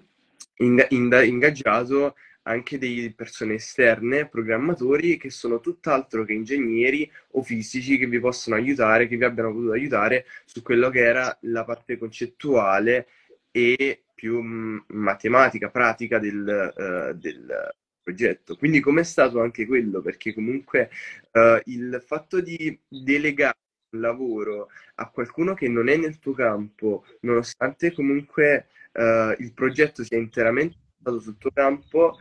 ingaggiato 0.57 2.15
anche 2.43 2.77
delle 2.77 3.13
persone 3.13 3.55
esterne, 3.55 4.27
programmatori 4.27 5.17
che 5.17 5.29
sono 5.29 5.59
tutt'altro 5.59 6.25
che 6.25 6.33
ingegneri 6.33 7.09
o 7.31 7.41
fisici 7.41 7.97
che 7.97 8.07
vi 8.07 8.19
possono 8.19 8.55
aiutare, 8.55 9.07
che 9.07 9.17
vi 9.17 9.23
abbiano 9.23 9.53
potuto 9.53 9.71
aiutare 9.71 10.25
su 10.45 10.61
quello 10.61 10.89
che 10.89 10.99
era 10.99 11.37
la 11.41 11.63
parte 11.63 11.97
concettuale 11.97 13.07
e 13.51 14.03
più 14.13 14.41
matematica, 14.41 15.69
pratica 15.69 16.19
del, 16.19 16.73
uh, 16.75 17.13
del 17.17 17.73
progetto. 18.01 18.57
Quindi 18.57 18.79
com'è 18.79 19.03
stato 19.03 19.41
anche 19.41 19.65
quello? 19.65 20.01
Perché 20.01 20.33
comunque 20.33 20.89
uh, 21.31 21.59
il 21.65 22.01
fatto 22.05 22.41
di 22.41 22.77
delegare 22.87 23.57
un 23.93 24.01
lavoro 24.01 24.69
a 24.95 25.09
qualcuno 25.09 25.53
che 25.53 25.67
non 25.69 25.87
è 25.87 25.97
nel 25.97 26.19
tuo 26.19 26.33
campo, 26.33 27.05
nonostante 27.21 27.93
comunque 27.93 28.67
uh, 28.93 29.33
il 29.37 29.51
progetto 29.53 30.03
sia 30.03 30.17
interamente 30.17 30.82
stato 31.03 31.19
sul 31.19 31.37
tuo 31.37 31.51
campo, 31.53 32.17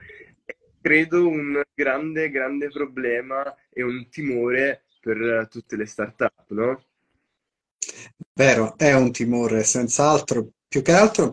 credo 0.81 1.29
un 1.29 1.63
grande, 1.73 2.29
grande 2.31 2.69
problema 2.69 3.55
e 3.71 3.83
un 3.85 4.09
timore 4.11 4.87
per 5.01 5.49
tutte 5.49 5.77
le 5.77 5.87
start-up, 5.87 6.45
no? 6.49 6.85
Vero, 8.35 8.77
è 8.77 8.93
un 8.95 9.13
timore, 9.13 9.63
senz'altro. 9.63 10.51
Più 10.67 10.83
che 10.83 10.93
altro, 10.93 11.33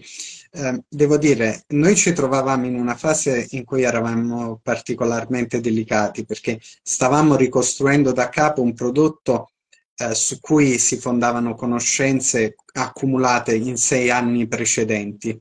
eh, 0.51 0.83
devo 0.87 1.17
dire, 1.17 1.63
noi 1.69 1.95
ci 1.95 2.13
trovavamo 2.13 2.65
in 2.65 2.75
una 2.75 2.95
fase 2.95 3.47
in 3.51 3.63
cui 3.63 3.83
eravamo 3.83 4.59
particolarmente 4.61 5.61
delicati 5.61 6.25
perché 6.25 6.59
stavamo 6.61 7.35
ricostruendo 7.35 8.11
da 8.11 8.27
capo 8.27 8.61
un 8.61 8.73
prodotto 8.73 9.51
eh, 9.95 10.13
su 10.13 10.39
cui 10.41 10.77
si 10.77 10.97
fondavano 10.97 11.55
conoscenze 11.55 12.55
accumulate 12.73 13.55
in 13.55 13.77
sei 13.77 14.09
anni 14.09 14.47
precedenti. 14.47 15.39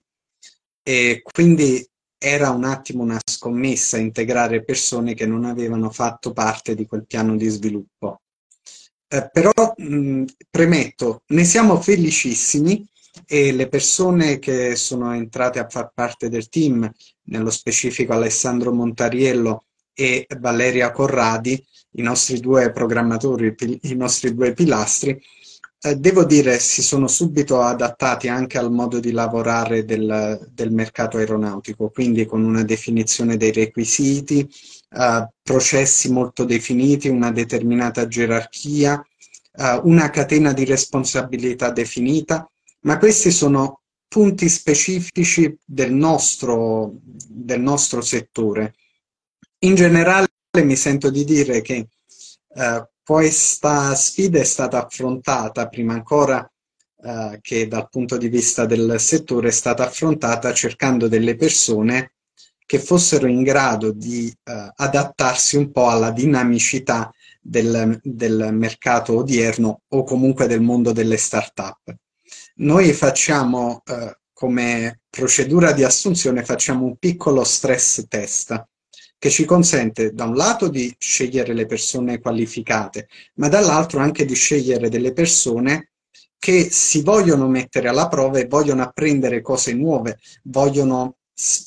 E 0.88 1.20
quindi 1.22 1.84
era 2.18 2.50
un 2.50 2.64
attimo 2.64 3.02
una 3.02 3.20
scommessa 3.24 3.96
integrare 3.96 4.64
persone 4.64 5.14
che 5.14 5.26
non 5.26 5.44
avevano 5.44 5.90
fatto 5.90 6.32
parte 6.32 6.74
di 6.74 6.84
quel 6.86 7.06
piano 7.06 7.36
di 7.36 7.48
sviluppo. 7.48 8.22
Eh, 9.06 9.30
però 9.32 9.52
mh, 9.76 10.24
premetto, 10.50 11.22
ne 11.28 11.44
siamo 11.44 11.80
felicissimi 11.80 12.86
e 13.26 13.52
le 13.52 13.68
persone 13.68 14.38
che 14.38 14.76
sono 14.76 15.14
entrate 15.14 15.58
a 15.58 15.68
far 15.68 15.92
parte 15.94 16.28
del 16.28 16.48
team, 16.48 16.90
nello 17.24 17.50
specifico 17.50 18.12
Alessandro 18.12 18.72
Montariello 18.72 19.64
e 19.94 20.26
Valeria 20.38 20.90
Corradi, 20.90 21.64
i 21.92 22.02
nostri 22.02 22.38
due 22.40 22.70
programmatori, 22.70 23.54
i 23.82 23.94
nostri 23.94 24.34
due 24.34 24.52
pilastri, 24.52 25.20
eh, 25.80 25.96
devo 25.96 26.24
dire, 26.24 26.58
si 26.58 26.82
sono 26.82 27.06
subito 27.06 27.60
adattati 27.60 28.28
anche 28.28 28.58
al 28.58 28.72
modo 28.72 28.98
di 28.98 29.12
lavorare 29.12 29.84
del, 29.84 30.48
del 30.52 30.72
mercato 30.72 31.18
aeronautico, 31.18 31.90
quindi 31.90 32.26
con 32.26 32.42
una 32.44 32.64
definizione 32.64 33.36
dei 33.36 33.52
requisiti, 33.52 34.48
eh, 34.90 35.28
processi 35.42 36.10
molto 36.10 36.44
definiti, 36.44 37.08
una 37.08 37.30
determinata 37.30 38.08
gerarchia, 38.08 39.00
eh, 39.52 39.80
una 39.84 40.10
catena 40.10 40.52
di 40.52 40.64
responsabilità 40.64 41.70
definita, 41.70 42.48
ma 42.80 42.98
questi 42.98 43.30
sono 43.30 43.80
punti 44.08 44.48
specifici 44.48 45.56
del 45.64 45.92
nostro, 45.92 46.92
del 47.02 47.60
nostro 47.60 48.00
settore. 48.00 48.74
In 49.60 49.74
generale 49.74 50.26
mi 50.62 50.76
sento 50.76 51.10
di 51.10 51.24
dire 51.24 51.60
che 51.60 51.88
eh, 52.54 52.88
questa 53.08 53.94
sfida 53.94 54.38
è 54.38 54.44
stata 54.44 54.84
affrontata 54.84 55.66
prima 55.68 55.94
ancora 55.94 56.46
eh, 57.02 57.38
che 57.40 57.66
dal 57.66 57.88
punto 57.88 58.18
di 58.18 58.28
vista 58.28 58.66
del 58.66 59.00
settore 59.00 59.48
è 59.48 59.50
stata 59.50 59.86
affrontata 59.86 60.52
cercando 60.52 61.08
delle 61.08 61.34
persone 61.34 62.12
che 62.66 62.78
fossero 62.78 63.26
in 63.26 63.42
grado 63.42 63.92
di 63.92 64.28
eh, 64.28 64.72
adattarsi 64.76 65.56
un 65.56 65.70
po' 65.70 65.88
alla 65.88 66.10
dinamicità 66.10 67.10
del, 67.40 67.98
del 68.02 68.50
mercato 68.52 69.16
odierno 69.16 69.80
o 69.88 70.04
comunque 70.04 70.46
del 70.46 70.60
mondo 70.60 70.92
delle 70.92 71.16
start-up. 71.16 71.94
Noi 72.56 72.92
facciamo 72.92 73.80
eh, 73.86 74.18
come 74.34 75.00
procedura 75.08 75.72
di 75.72 75.82
assunzione 75.82 76.44
facciamo 76.44 76.84
un 76.84 76.98
piccolo 76.98 77.42
stress 77.42 78.06
test 78.06 78.66
che 79.18 79.30
ci 79.30 79.44
consente 79.44 80.12
da 80.12 80.24
un 80.24 80.36
lato 80.36 80.68
di 80.68 80.94
scegliere 80.96 81.52
le 81.52 81.66
persone 81.66 82.20
qualificate, 82.20 83.08
ma 83.34 83.48
dall'altro 83.48 83.98
anche 83.98 84.24
di 84.24 84.34
scegliere 84.34 84.88
delle 84.88 85.12
persone 85.12 85.90
che 86.38 86.70
si 86.70 87.02
vogliono 87.02 87.48
mettere 87.48 87.88
alla 87.88 88.06
prova 88.06 88.38
e 88.38 88.46
vogliono 88.46 88.82
apprendere 88.82 89.42
cose 89.42 89.74
nuove, 89.74 90.18
vogliono 90.44 91.16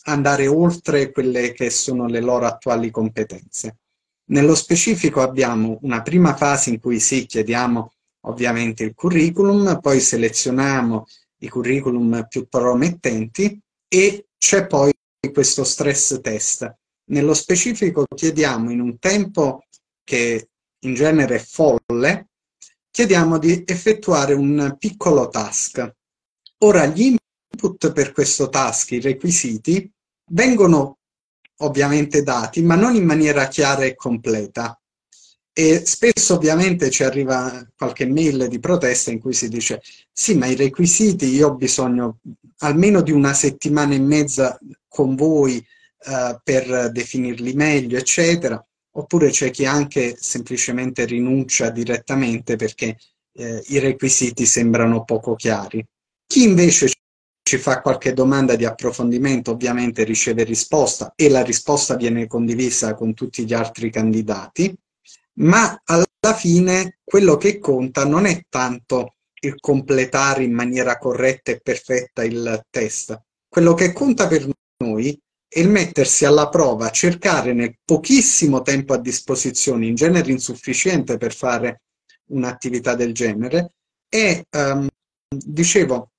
andare 0.04 0.48
oltre 0.48 1.12
quelle 1.12 1.52
che 1.52 1.70
sono 1.70 2.08
le 2.08 2.22
loro 2.22 2.46
attuali 2.46 2.90
competenze. 2.90 3.78
Nello 4.32 4.56
specifico 4.56 5.22
abbiamo 5.22 5.78
una 5.82 6.02
prima 6.02 6.36
fase 6.36 6.70
in 6.70 6.80
cui 6.80 7.02
sì, 7.02 7.26
chiediamo 7.26 7.92
ovviamente 8.28 8.84
il 8.84 8.94
curriculum, 8.94 9.80
poi 9.82 10.00
selezioniamo 10.00 11.06
i 11.40 11.50
curriculum 11.50 12.26
più 12.30 12.48
promettenti 12.48 13.60
e 13.90 14.28
c'è 14.38 14.68
poi 14.68 14.92
questo 15.34 15.66
stress 15.66 16.22
test 16.22 16.80
nello 17.12 17.34
specifico 17.34 18.06
chiediamo 18.14 18.72
in 18.72 18.80
un 18.80 18.98
tempo 19.00 19.66
che 20.04 20.50
in 20.80 20.94
genere 20.94 21.36
è 21.36 21.40
folle, 21.40 22.30
chiediamo 22.90 23.38
di 23.38 23.64
effettuare 23.66 24.34
un 24.34 24.76
piccolo 24.78 25.30
task. 25.30 25.96
Ora 26.60 26.86
gli 26.88 27.16
input 27.52 27.92
per 27.92 28.12
questo 28.12 28.50
task, 28.50 28.92
i 28.92 29.02
requisiti, 29.02 29.90
vengono 30.32 30.98
ovviamente 31.58 32.24
dati, 32.24 32.62
ma 32.64 32.76
non 32.76 32.96
in 32.96 33.06
maniera 33.06 33.48
chiara 33.48 33.84
e 33.84 33.96
completa. 33.96 34.76
E 35.54 35.86
spesso 35.86 36.36
ovviamente 36.36 36.90
ci 36.90 37.04
arriva 37.04 37.68
qualche 37.76 38.06
mail 38.08 38.48
di 38.48 38.60
protesta 38.60 39.12
in 39.12 39.20
cui 39.20 39.34
si 39.34 39.50
dice 39.50 39.82
sì, 40.12 40.36
ma 40.36 40.46
i 40.46 40.56
requisiti 40.56 41.26
io 41.26 41.50
ho 41.50 41.56
bisogno 41.56 42.20
almeno 42.60 43.02
di 43.02 43.12
una 43.12 43.34
settimana 43.34 43.94
e 43.94 44.00
mezza 44.00 44.58
con 44.88 45.16
voi 45.16 45.64
eh, 46.04 46.40
per 46.44 46.92
definirli 46.92 47.54
meglio, 47.54 47.98
eccetera. 47.98 48.64
Oppure 48.94 49.30
c'è 49.30 49.52
chi 49.52 49.66
anche 49.66 50.18
semplicemente 50.20 51.06
rinuncia 51.06 51.70
direttamente 51.70 52.56
perché 52.56 52.98
eh, 53.34 53.64
i 53.68 53.80
requisiti 53.80 54.46
sembrano 54.46 55.04
poco 55.04 55.36
chiari. 55.36 55.86
Chi 56.26 56.44
invece 56.44 56.92
ci 57.44 57.58
fa 57.58 57.82
qualche 57.82 58.14
domanda 58.14 58.56
di 58.56 58.66
approfondimento 58.66 59.52
ovviamente 59.52 60.04
riceve 60.04 60.44
risposta 60.44 61.14
e 61.16 61.30
la 61.30 61.44
risposta 61.44 61.96
viene 61.96 62.28
condivisa 62.28 62.94
con 62.94 63.14
tutti 63.14 63.46
gli 63.46 63.54
altri 63.54 63.90
candidati, 63.90 64.74
ma 65.36 65.82
alla 65.86 66.06
fine 66.36 67.00
quello 67.04 67.38
che 67.38 67.60
conta 67.60 68.06
non 68.06 68.26
è 68.26 68.44
tanto 68.50 69.16
il 69.42 69.56
completare 69.60 70.44
in 70.44 70.54
maniera 70.54 70.98
corretta 70.98 71.52
e 71.52 71.60
perfetta 71.60 72.24
il 72.24 72.66
test, 72.70 73.20
quello 73.48 73.74
che 73.74 73.92
conta 73.92 74.28
per 74.28 74.48
noi 74.78 75.20
è 75.54 75.60
il 75.60 75.68
mettersi 75.68 76.24
alla 76.24 76.48
prova, 76.48 76.92
cercare 76.92 77.52
nel 77.52 77.76
pochissimo 77.84 78.62
tempo 78.62 78.94
a 78.94 78.98
disposizione, 78.98 79.86
in 79.86 79.96
genere 79.96 80.32
insufficiente 80.32 81.18
per 81.18 81.34
fare 81.36 81.82
un'attività 82.28 82.96
del 82.96 83.14
genere, 83.14 83.74
e 84.08 84.46
um, 84.50 84.88
dicevo, 85.28 86.12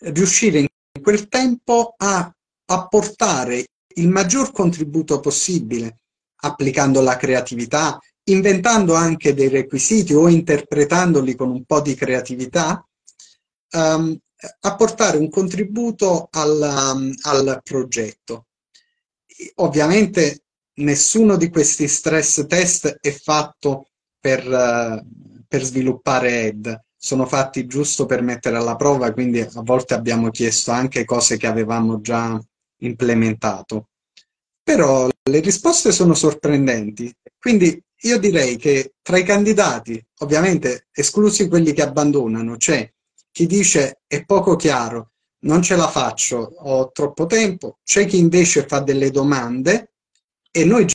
riuscire 0.00 0.58
in 0.58 0.66
quel 1.00 1.26
tempo 1.28 1.94
a 1.96 2.30
apportare 2.66 3.64
il 3.94 4.08
maggior 4.08 4.52
contributo 4.52 5.20
possibile, 5.20 6.00
applicando 6.42 7.00
la 7.00 7.16
creatività, 7.16 7.98
inventando 8.24 8.92
anche 8.92 9.32
dei 9.32 9.48
requisiti 9.48 10.12
o 10.12 10.28
interpretandoli 10.28 11.34
con 11.34 11.48
un 11.48 11.64
po' 11.64 11.80
di 11.80 11.94
creatività, 11.94 12.86
um, 13.72 14.14
apportare 14.60 15.16
un 15.16 15.30
contributo 15.30 16.28
al, 16.30 17.14
al 17.22 17.60
progetto. 17.62 18.45
Ovviamente 19.56 20.44
nessuno 20.74 21.36
di 21.36 21.48
questi 21.48 21.88
stress 21.88 22.46
test 22.46 22.98
è 23.00 23.10
fatto 23.10 23.88
per, 24.18 24.46
uh, 24.46 25.44
per 25.46 25.62
sviluppare 25.62 26.46
ED, 26.46 26.80
sono 26.96 27.26
fatti 27.26 27.66
giusto 27.66 28.06
per 28.06 28.22
mettere 28.22 28.56
alla 28.56 28.76
prova, 28.76 29.12
quindi 29.12 29.40
a 29.40 29.50
volte 29.62 29.94
abbiamo 29.94 30.30
chiesto 30.30 30.72
anche 30.72 31.04
cose 31.04 31.36
che 31.36 31.46
avevamo 31.46 32.00
già 32.00 32.40
implementato. 32.80 33.90
Però 34.62 35.08
le 35.30 35.40
risposte 35.40 35.92
sono 35.92 36.14
sorprendenti, 36.14 37.14
quindi 37.38 37.80
io 38.00 38.18
direi 38.18 38.56
che 38.56 38.94
tra 39.00 39.16
i 39.18 39.22
candidati, 39.22 40.04
ovviamente 40.18 40.88
esclusi 40.92 41.48
quelli 41.48 41.72
che 41.72 41.82
abbandonano, 41.82 42.56
c'è 42.56 42.90
chi 43.30 43.46
dice 43.46 44.00
è 44.06 44.24
poco 44.24 44.56
chiaro, 44.56 45.12
non 45.46 45.62
ce 45.62 45.76
la 45.76 45.88
faccio, 45.88 46.36
ho 46.36 46.90
troppo 46.92 47.26
tempo, 47.26 47.78
c'è 47.84 48.06
chi 48.06 48.18
invece 48.18 48.66
fa 48.66 48.80
delle 48.80 49.10
domande 49.10 49.92
e 50.50 50.64
noi 50.64 50.86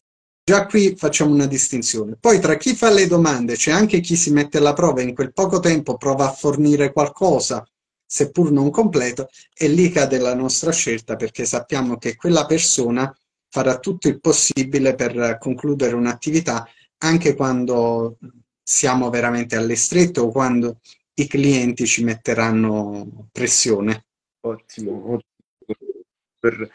Già 0.44 0.66
qui 0.66 0.96
facciamo 0.98 1.34
una 1.34 1.46
distinzione. 1.46 2.18
Poi 2.20 2.40
tra 2.40 2.58
chi 2.58 2.76
fa 2.76 2.90
le 2.90 3.08
domande 3.08 3.56
c'è 3.56 3.72
anche 3.72 4.00
chi 4.00 4.16
si 4.16 4.32
mette 4.32 4.58
alla 4.58 4.74
prova 4.74 5.00
e 5.00 5.04
in 5.04 5.14
quel 5.14 5.34
poco 5.34 5.60
tempo 5.60 5.98
prova 5.98 6.26
a 6.28 6.34
fornire 6.34 6.92
qualcosa, 6.92 7.66
seppur 8.06 8.52
non 8.52 8.72
completo, 8.72 9.30
e 9.54 9.68
lì 9.68 9.90
cade 9.92 10.18
la 10.18 10.34
nostra 10.34 10.72
scelta 10.72 11.16
perché 11.16 11.46
sappiamo 11.46 11.98
che 11.98 12.16
quella 12.16 12.46
persona 12.46 13.16
farà 13.50 13.78
tutto 13.80 14.08
il 14.08 14.20
possibile 14.20 14.96
per 14.96 15.38
concludere 15.40 15.96
un'attività 15.96 16.68
anche 16.98 17.36
quando 17.36 18.18
siamo 18.64 19.10
veramente 19.10 19.56
alle 19.56 19.76
strette 19.76 20.20
o 20.20 20.32
quando 20.32 20.80
i 21.14 21.28
clienti 21.28 21.86
ci 21.86 22.04
metteranno 22.04 23.30
pressione. 23.32 24.06
Ottimo, 24.42 25.14
ottimo. 25.14 26.04
Per, 26.40 26.72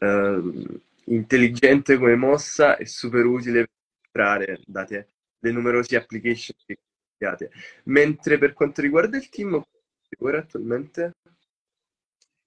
uh 0.00 0.80
intelligente 1.10 1.98
come 1.98 2.16
mossa 2.16 2.76
e 2.76 2.86
super 2.86 3.24
utile 3.24 3.66
per 3.66 4.24
entrare, 4.24 4.60
date 4.66 5.08
le 5.38 5.52
numerose 5.52 5.96
application 5.96 6.56
che 6.64 6.78
abbiate. 7.14 7.50
Mentre 7.84 8.38
per 8.38 8.52
quanto 8.52 8.80
riguarda 8.80 9.16
il 9.16 9.28
team, 9.28 9.62
ora 10.18 10.38
attualmente? 10.38 11.12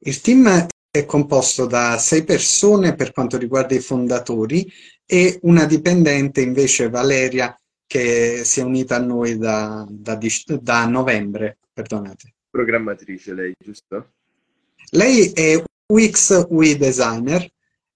Il 0.05 0.21
team 0.21 0.67
è 0.91 1.05
composto 1.05 1.65
da 1.65 1.97
sei 1.97 2.23
persone 2.23 2.95
per 2.95 3.11
quanto 3.11 3.37
riguarda 3.37 3.73
i 3.73 3.79
fondatori 3.79 4.71
e 5.05 5.39
una 5.43 5.65
dipendente 5.65 6.41
invece 6.41 6.89
Valeria 6.89 7.55
che 7.85 8.43
si 8.43 8.59
è 8.59 8.63
unita 8.63 8.95
a 8.95 8.99
noi 8.99 9.37
da, 9.37 9.85
da, 9.89 10.17
da 10.61 10.85
novembre, 10.85 11.57
perdonate. 11.71 12.33
Programmatrice 12.49 13.33
lei, 13.33 13.53
giusto? 13.57 14.13
Lei 14.93 15.31
è 15.31 15.61
UX 15.87 16.45
UI 16.49 16.77
designer 16.77 17.49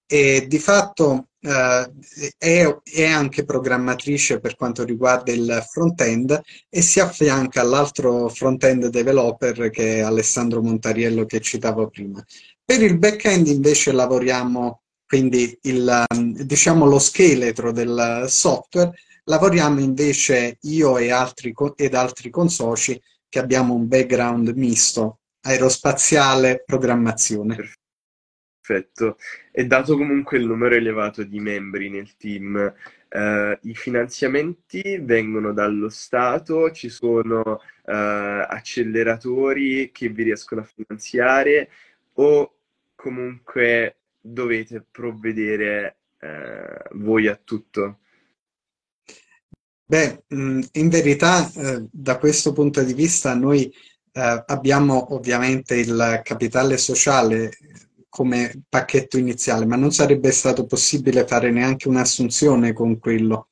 e 0.07 0.45
di 0.47 0.57
fatto 0.57 1.27
eh, 1.39 1.91
è, 2.37 2.77
è, 2.83 3.05
anche 3.05 3.45
programmatrice 3.45 4.39
per 4.39 4.55
quanto 4.55 4.83
riguarda 4.83 5.31
il 5.31 5.63
front-end 5.69 6.41
e 6.67 6.81
si 6.81 6.99
affianca 6.99 7.61
all'altro 7.61 8.29
front-end 8.29 8.87
developer 8.87 9.69
che 9.69 9.97
è 9.97 9.99
Alessandro 9.99 10.63
Montariello 10.63 11.25
che 11.25 11.39
citavo 11.39 11.87
prima. 11.89 12.23
Per 12.65 12.81
il 12.81 12.97
back-end 12.97 13.45
invece 13.45 13.91
lavoriamo, 13.91 14.81
quindi 15.05 15.55
il, 15.61 16.03
diciamo 16.43 16.85
lo 16.85 16.97
scheletro 16.97 17.71
del 17.71 18.25
software, 18.27 18.91
lavoriamo 19.25 19.79
invece 19.79 20.57
io 20.61 20.97
e 20.97 21.11
altri, 21.11 21.53
ed 21.75 21.93
altri 21.93 22.31
consoci 22.31 22.99
che 23.29 23.37
abbiamo 23.37 23.75
un 23.75 23.87
background 23.87 24.49
misto, 24.55 25.19
aerospaziale, 25.47 26.63
programmazione. 26.65 27.55
Perfetto. 28.59 29.17
E 29.51 29.65
dato 29.65 29.95
comunque 29.95 30.37
il 30.37 30.45
numero 30.45 30.75
elevato 30.75 31.23
di 31.23 31.39
membri 31.39 31.89
nel 31.89 32.17
team, 32.17 32.73
eh, 33.07 33.59
i 33.61 33.73
finanziamenti 33.73 34.99
vengono 35.01 35.53
dallo 35.53 35.87
Stato, 35.87 36.71
ci 36.71 36.89
sono 36.89 37.61
eh, 37.85 37.93
acceleratori 37.93 39.91
che 39.93 40.09
vi 40.09 40.23
riescono 40.23 40.61
a 40.61 40.65
finanziare 40.65 41.69
o 42.15 42.55
comunque 42.93 43.99
dovete 44.19 44.85
provvedere 44.91 45.99
eh, 46.19 46.89
voi 46.95 47.27
a 47.27 47.39
tutto? 47.41 47.99
Beh, 49.85 50.23
in 50.27 50.89
verità 50.89 51.49
eh, 51.49 51.87
da 51.89 52.17
questo 52.17 52.51
punto 52.51 52.83
di 52.83 52.93
vista 52.93 53.33
noi 53.33 53.73
eh, 54.17 54.43
abbiamo 54.47 55.13
ovviamente 55.13 55.75
il 55.75 56.21
capitale 56.23 56.77
sociale 56.77 57.51
come 58.09 58.63
pacchetto 58.67 59.19
iniziale, 59.19 59.67
ma 59.67 59.75
non 59.75 59.91
sarebbe 59.91 60.31
stato 60.31 60.65
possibile 60.65 61.27
fare 61.27 61.51
neanche 61.51 61.87
un'assunzione 61.87 62.73
con 62.73 62.97
quello. 62.97 63.49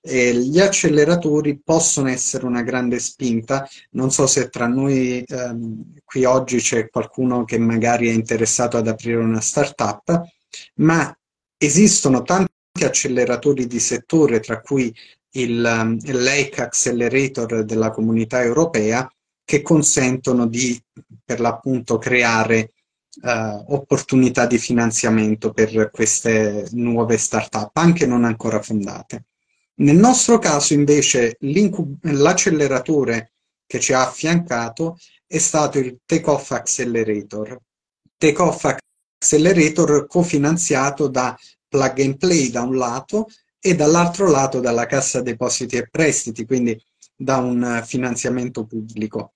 E 0.00 0.34
gli 0.34 0.58
acceleratori 0.58 1.60
possono 1.62 2.08
essere 2.08 2.46
una 2.46 2.62
grande 2.62 2.98
spinta, 2.98 3.68
non 3.90 4.10
so 4.10 4.26
se 4.26 4.48
tra 4.48 4.66
noi 4.66 5.22
ehm, 5.22 5.94
qui 6.04 6.24
oggi 6.24 6.56
c'è 6.58 6.88
qualcuno 6.88 7.44
che 7.44 7.58
magari 7.58 8.08
è 8.08 8.12
interessato 8.12 8.78
ad 8.78 8.88
aprire 8.88 9.18
una 9.18 9.40
startup, 9.40 10.22
ma 10.76 11.16
esistono 11.56 12.22
tanti 12.22 12.50
acceleratori 12.82 13.66
di 13.66 13.78
settore, 13.78 14.40
tra 14.40 14.60
cui 14.60 14.92
il, 15.32 15.64
ehm, 15.64 15.98
Lake 16.20 16.62
Accelerator 16.62 17.64
della 17.64 17.90
comunità 17.90 18.42
europea, 18.42 19.08
che 19.50 19.62
consentono 19.62 20.46
di 20.46 20.80
per 21.24 21.40
l'appunto 21.40 21.98
creare 21.98 22.70
uh, 23.22 23.74
opportunità 23.74 24.46
di 24.46 24.58
finanziamento 24.58 25.50
per 25.50 25.90
queste 25.90 26.68
nuove 26.70 27.18
start-up, 27.18 27.76
anche 27.76 28.06
non 28.06 28.22
ancora 28.22 28.62
fondate. 28.62 29.24
Nel 29.80 29.96
nostro 29.96 30.38
caso 30.38 30.72
invece 30.72 31.36
l'acceleratore 31.40 33.32
che 33.66 33.80
ci 33.80 33.92
ha 33.92 34.06
affiancato 34.06 34.96
è 35.26 35.38
stato 35.38 35.80
il 35.80 35.98
Takeoff 36.06 36.52
Accelerator. 36.52 37.58
Takeoff 38.16 38.76
Accelerator 39.18 40.06
cofinanziato 40.06 41.08
da 41.08 41.36
Plug 41.66 41.98
and 41.98 42.18
Play 42.18 42.50
da 42.50 42.62
un 42.62 42.76
lato 42.76 43.26
e 43.58 43.74
dall'altro 43.74 44.30
lato 44.30 44.60
dalla 44.60 44.86
Cassa 44.86 45.20
Depositi 45.22 45.76
e 45.76 45.88
Prestiti, 45.90 46.46
quindi 46.46 46.80
da 47.16 47.38
un 47.38 47.82
finanziamento 47.84 48.64
pubblico. 48.64 49.32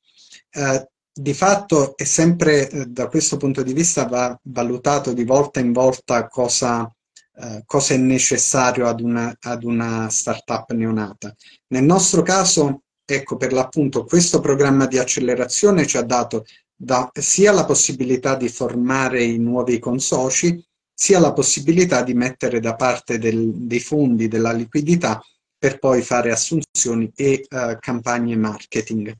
Eh, 0.57 0.89
di 1.13 1.35
fatto 1.35 1.97
è 1.97 2.05
sempre 2.05 2.69
eh, 2.71 2.87
da 2.87 3.09
questo 3.09 3.37
punto 3.37 3.63
di 3.63 3.73
vista 3.73 4.07
va 4.07 4.39
valutato 4.45 5.13
di 5.13 5.25
volta 5.25 5.59
in 5.59 5.73
volta 5.73 6.29
cosa, 6.29 6.89
eh, 7.37 7.63
cosa 7.67 7.95
è 7.95 7.97
necessario 7.97 8.87
ad 8.87 9.01
una, 9.01 9.37
ad 9.41 9.65
una 9.65 10.09
startup 10.11 10.71
neonata. 10.73 11.35
Nel 11.69 11.83
nostro 11.85 12.23
caso, 12.23 12.83
ecco 13.05 13.37
per 13.37 13.53
l'appunto, 13.53 14.05
questo 14.05 14.41
programma 14.41 14.87
di 14.87 14.99
accelerazione 14.99 15.87
ci 15.87 15.97
ha 15.97 16.03
dato 16.03 16.45
da, 16.75 17.11
sia 17.13 17.51
la 17.53 17.65
possibilità 17.65 18.37
di 18.37 18.49
formare 18.49 19.25
i 19.25 19.39
nuovi 19.39 19.81
consoci, 19.81 20.65
sia 20.93 21.19
la 21.19 21.33
possibilità 21.33 22.03
di 22.03 22.15
mettere 22.15 22.61
da 22.61 22.77
parte 22.77 23.19
del, 23.19 23.53
dei 23.55 23.81
fondi, 23.81 24.29
della 24.29 24.53
liquidità, 24.53 25.21
per 25.59 25.79
poi 25.79 26.03
fare 26.03 26.31
assunzioni 26.31 27.11
e 27.17 27.47
uh, 27.49 27.77
campagne 27.81 28.37
marketing. 28.37 29.17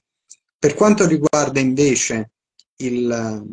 Per 0.65 0.73
quanto 0.73 1.07
riguarda 1.07 1.61
invece 1.61 2.31
il, 2.77 3.45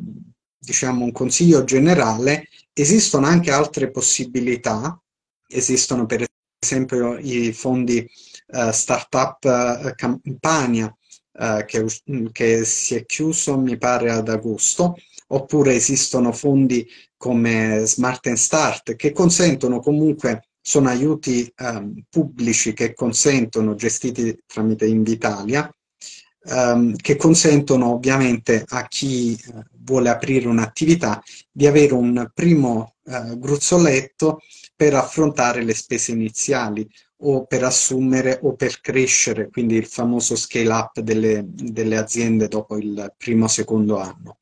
diciamo, 0.57 1.03
un 1.03 1.12
consiglio 1.12 1.66
generale, 1.66 2.47
esistono 2.72 3.26
anche 3.26 3.51
altre 3.51 3.91
possibilità, 3.91 4.97
esistono 5.45 6.05
per 6.05 6.26
esempio 6.57 7.18
i 7.18 7.51
fondi 7.51 8.09
uh, 8.47 8.72
Startup 8.72 9.43
uh, 9.43 9.93
Campania, 9.93 10.86
uh, 11.34 11.66
che, 11.66 11.86
che, 12.32 12.64
si 12.64 12.95
è 12.95 13.03
chiuso 13.03 13.57
mi 13.57 13.78
pare 13.78 14.09
ad 14.09 14.30
agosto, 14.30 14.95
oppure 15.28 15.76
esistono 15.76 16.32
fondi 16.32 16.88
come 17.18 17.84
Smart 17.88 18.26
and 18.28 18.38
Start 18.38 18.95
che 18.95 19.12
consentono 19.12 19.82
comunque, 19.82 20.47
sono 20.62 20.88
aiuti 20.88 21.53
um, 21.57 21.93
pubblici 22.09 22.72
che 22.72 22.93
consentono, 22.93 23.76
gestiti 23.76 24.43
tramite 24.45 24.86
Invitalia, 24.86 25.70
um, 26.43 26.95
che 26.95 27.15
consentono 27.15 27.93
ovviamente 27.93 28.63
a 28.67 28.87
chi 28.87 29.39
uh, 29.47 29.61
vuole 29.83 30.09
aprire 30.09 30.47
un'attività 30.47 31.21
di 31.51 31.67
avere 31.67 31.93
un 31.93 32.29
primo 32.33 32.95
uh, 33.03 33.37
gruzzoletto 33.37 34.41
per 34.75 34.95
affrontare 34.95 35.63
le 35.63 35.73
spese 35.73 36.11
iniziali 36.11 36.87
o 37.23 37.45
per 37.45 37.63
assumere 37.63 38.39
o 38.41 38.55
per 38.55 38.81
crescere, 38.81 39.49
quindi 39.49 39.75
il 39.75 39.85
famoso 39.85 40.35
scale 40.35 40.69
up 40.69 40.99
delle, 41.01 41.43
delle 41.45 41.97
aziende 41.97 42.47
dopo 42.47 42.77
il 42.77 43.13
primo 43.15 43.45
o 43.45 43.47
secondo 43.47 43.99
anno. 43.99 44.39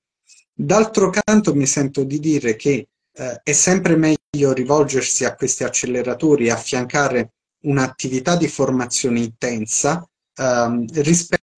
D'altro 0.54 1.10
canto 1.10 1.54
mi 1.54 1.66
sento 1.66 2.04
di 2.04 2.20
dire 2.20 2.56
che 2.56 2.88
eh, 3.12 3.42
è 3.44 3.52
sempre 3.52 3.98
meglio 3.98 4.54
rivolgersi 4.54 5.26
a 5.26 5.36
questi 5.36 5.64
acceleratori 5.66 6.48
e 6.48 6.52
affiancare 6.52 7.34
un'attività 7.64 8.38
di 8.38 8.48
formazione 8.48 9.20
intensa 9.20 10.08
ehm, 10.36 10.86
rispetto 11.02 11.49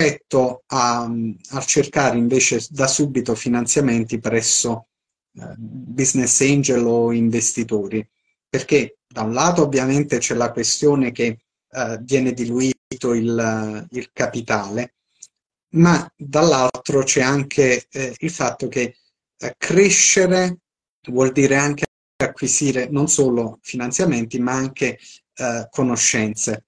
a, 0.68 1.04
a, 1.50 1.62
cercare 1.62 2.18
invece 2.18 2.66
da 2.70 2.88
subito 2.88 3.36
finanziamenti 3.36 4.20
presso 4.20 4.88
eh, 5.34 5.54
business 5.58 6.42
angel 6.42 6.86
o 6.86 7.12
investitori 7.12 8.08
perché 8.52 8.98
da 9.08 9.22
un 9.22 9.32
lato 9.32 9.64
ovviamente 9.64 10.18
c'è 10.18 10.36
la 10.36 10.52
questione 10.52 11.14
che 11.14 11.38
eh, 11.70 11.98
viene 12.02 12.34
diluito 12.34 13.14
il, 13.14 13.88
il, 13.92 14.10
capitale, 14.12 14.96
ma 15.76 16.12
dall'altro 16.18 17.04
c'è 17.04 17.22
anche 17.22 17.88
eh, 17.90 18.14
il 18.18 18.30
fatto 18.30 18.68
che 18.68 18.98
eh, 19.38 19.56
crescere 19.58 20.58
vuol 21.10 21.32
dire 21.32 21.56
anche 21.56 21.86
acquisire 22.18 22.90
non 22.90 23.08
solo 23.08 23.60
finanziamenti, 23.62 24.38
ma 24.40 24.52
anche 24.52 25.00
eh, 25.36 25.68
conoscenze. 25.70 26.66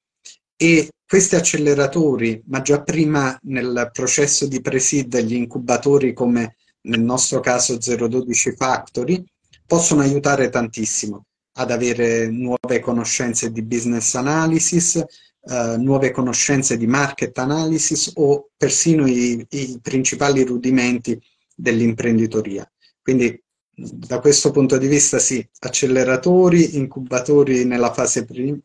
E 0.56 0.90
questi 1.14 1.36
acceleratori, 1.36 2.42
ma 2.48 2.64
già 2.64 2.82
prima 2.82 3.38
nel 3.44 3.92
processo 3.94 4.48
di 4.48 4.62
pre-seed, 4.62 5.16
gli 5.20 5.36
incubatori 5.36 6.12
come 6.12 6.56
nel 6.88 7.02
nostro 7.02 7.40
caso 7.40 7.78
012 7.78 8.56
Factory, 8.56 9.24
possono 9.64 10.02
aiutare 10.02 10.50
tantissimo 10.50 11.26
ad 11.58 11.70
avere 11.70 12.32
nuove 12.32 12.80
conoscenze 12.80 13.52
di 13.52 13.62
business 13.62 14.16
analysis, 14.16 14.96
eh, 14.96 15.76
nuove 15.78 16.10
conoscenze 16.10 16.78
di 16.78 16.88
market 16.88 17.38
analysis 17.38 18.14
o 18.16 18.50
persino 18.58 19.06
i, 19.06 19.46
i 19.48 19.80
principali 19.84 20.44
rudimenti 20.44 21.22
dell'imprenditoria. 21.54 22.68
Quindi 23.00 23.40
da 23.72 24.20
questo 24.20 24.50
punto 24.50 24.80
di 24.80 24.88
vista 24.88 25.20
sì, 25.20 25.48
acceleratori, 25.60 26.76
incubatori 26.76 27.66
nella 27.66 27.94
fase 27.94 28.26
pre- 28.26 28.60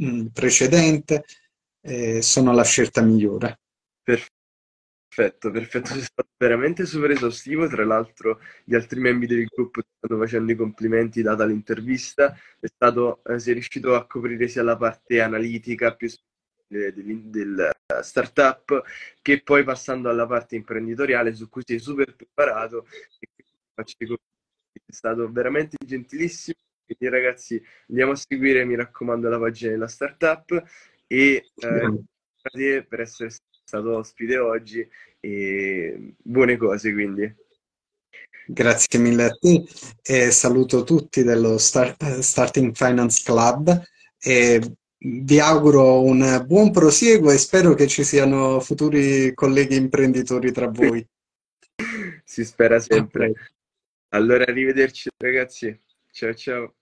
mm, 0.00 0.26
precedente 0.26 1.24
eh, 1.80 2.22
sono 2.22 2.52
la 2.52 2.64
scelta 2.64 3.02
migliore. 3.02 3.60
Perfetto. 4.02 4.36
Perfetto, 5.50 5.50
sei 5.88 6.02
stato 6.02 6.28
veramente 6.36 6.86
super 6.86 7.10
esaustivo. 7.10 7.66
Tra 7.66 7.84
l'altro, 7.84 8.40
gli 8.64 8.74
altri 8.74 9.00
membri 9.00 9.26
del 9.26 9.46
gruppo 9.46 9.80
stanno 9.96 10.20
facendo 10.20 10.52
i 10.52 10.54
complimenti 10.54 11.22
data 11.22 11.44
l'intervista. 11.44 12.38
È 12.60 12.66
stato, 12.66 13.22
eh, 13.24 13.40
sei 13.40 13.54
riuscito 13.54 13.94
a 13.96 14.06
coprire 14.06 14.46
sia 14.46 14.62
la 14.62 14.76
parte 14.76 15.20
analitica 15.20 15.96
più 15.96 16.08
del, 16.68 17.22
del 17.24 17.70
startup 18.02 18.82
che 19.22 19.42
poi 19.42 19.64
passando 19.64 20.08
alla 20.08 20.26
parte 20.26 20.54
imprenditoriale 20.54 21.34
su 21.34 21.48
cui 21.48 21.62
sei 21.66 21.80
super 21.80 22.14
preparato. 22.14 22.86
E 23.18 23.28
faccio 23.74 23.96
i 23.98 24.06
complimenti. 24.06 24.82
È 24.84 24.92
stato 24.92 25.32
veramente 25.32 25.76
gentilissimo. 25.84 26.58
Quindi, 26.84 27.08
ragazzi, 27.16 27.60
andiamo 27.88 28.12
a 28.12 28.16
seguire, 28.16 28.64
mi 28.64 28.76
raccomando, 28.76 29.28
la 29.28 29.38
pagina 29.38 29.72
della 29.72 29.88
startup 29.88 30.62
e 31.08 31.50
eh, 31.54 32.02
grazie 32.40 32.84
per 32.84 33.00
essere 33.00 33.30
stato 33.64 33.96
ospite 33.96 34.38
oggi 34.38 34.86
e 35.18 36.14
buone 36.22 36.56
cose 36.56 36.92
quindi. 36.92 37.34
Grazie 38.46 38.98
mille 38.98 39.24
a 39.24 39.30
te 39.30 39.66
e 40.02 40.30
saluto 40.30 40.84
tutti 40.84 41.22
dello 41.22 41.58
Start, 41.58 42.20
Starting 42.20 42.74
Finance 42.74 43.22
Club 43.24 43.82
e 44.18 44.76
vi 45.00 45.38
auguro 45.38 46.02
un 46.02 46.44
buon 46.46 46.70
prosieguo 46.70 47.30
e 47.30 47.38
spero 47.38 47.74
che 47.74 47.86
ci 47.86 48.04
siano 48.04 48.60
futuri 48.60 49.34
colleghi 49.34 49.76
imprenditori 49.76 50.50
tra 50.50 50.68
voi. 50.68 51.06
si 52.24 52.44
spera 52.44 52.80
sempre. 52.80 53.32
Allora, 54.10 54.44
arrivederci 54.44 55.10
ragazzi. 55.18 55.78
Ciao 56.10 56.34
ciao. 56.34 56.74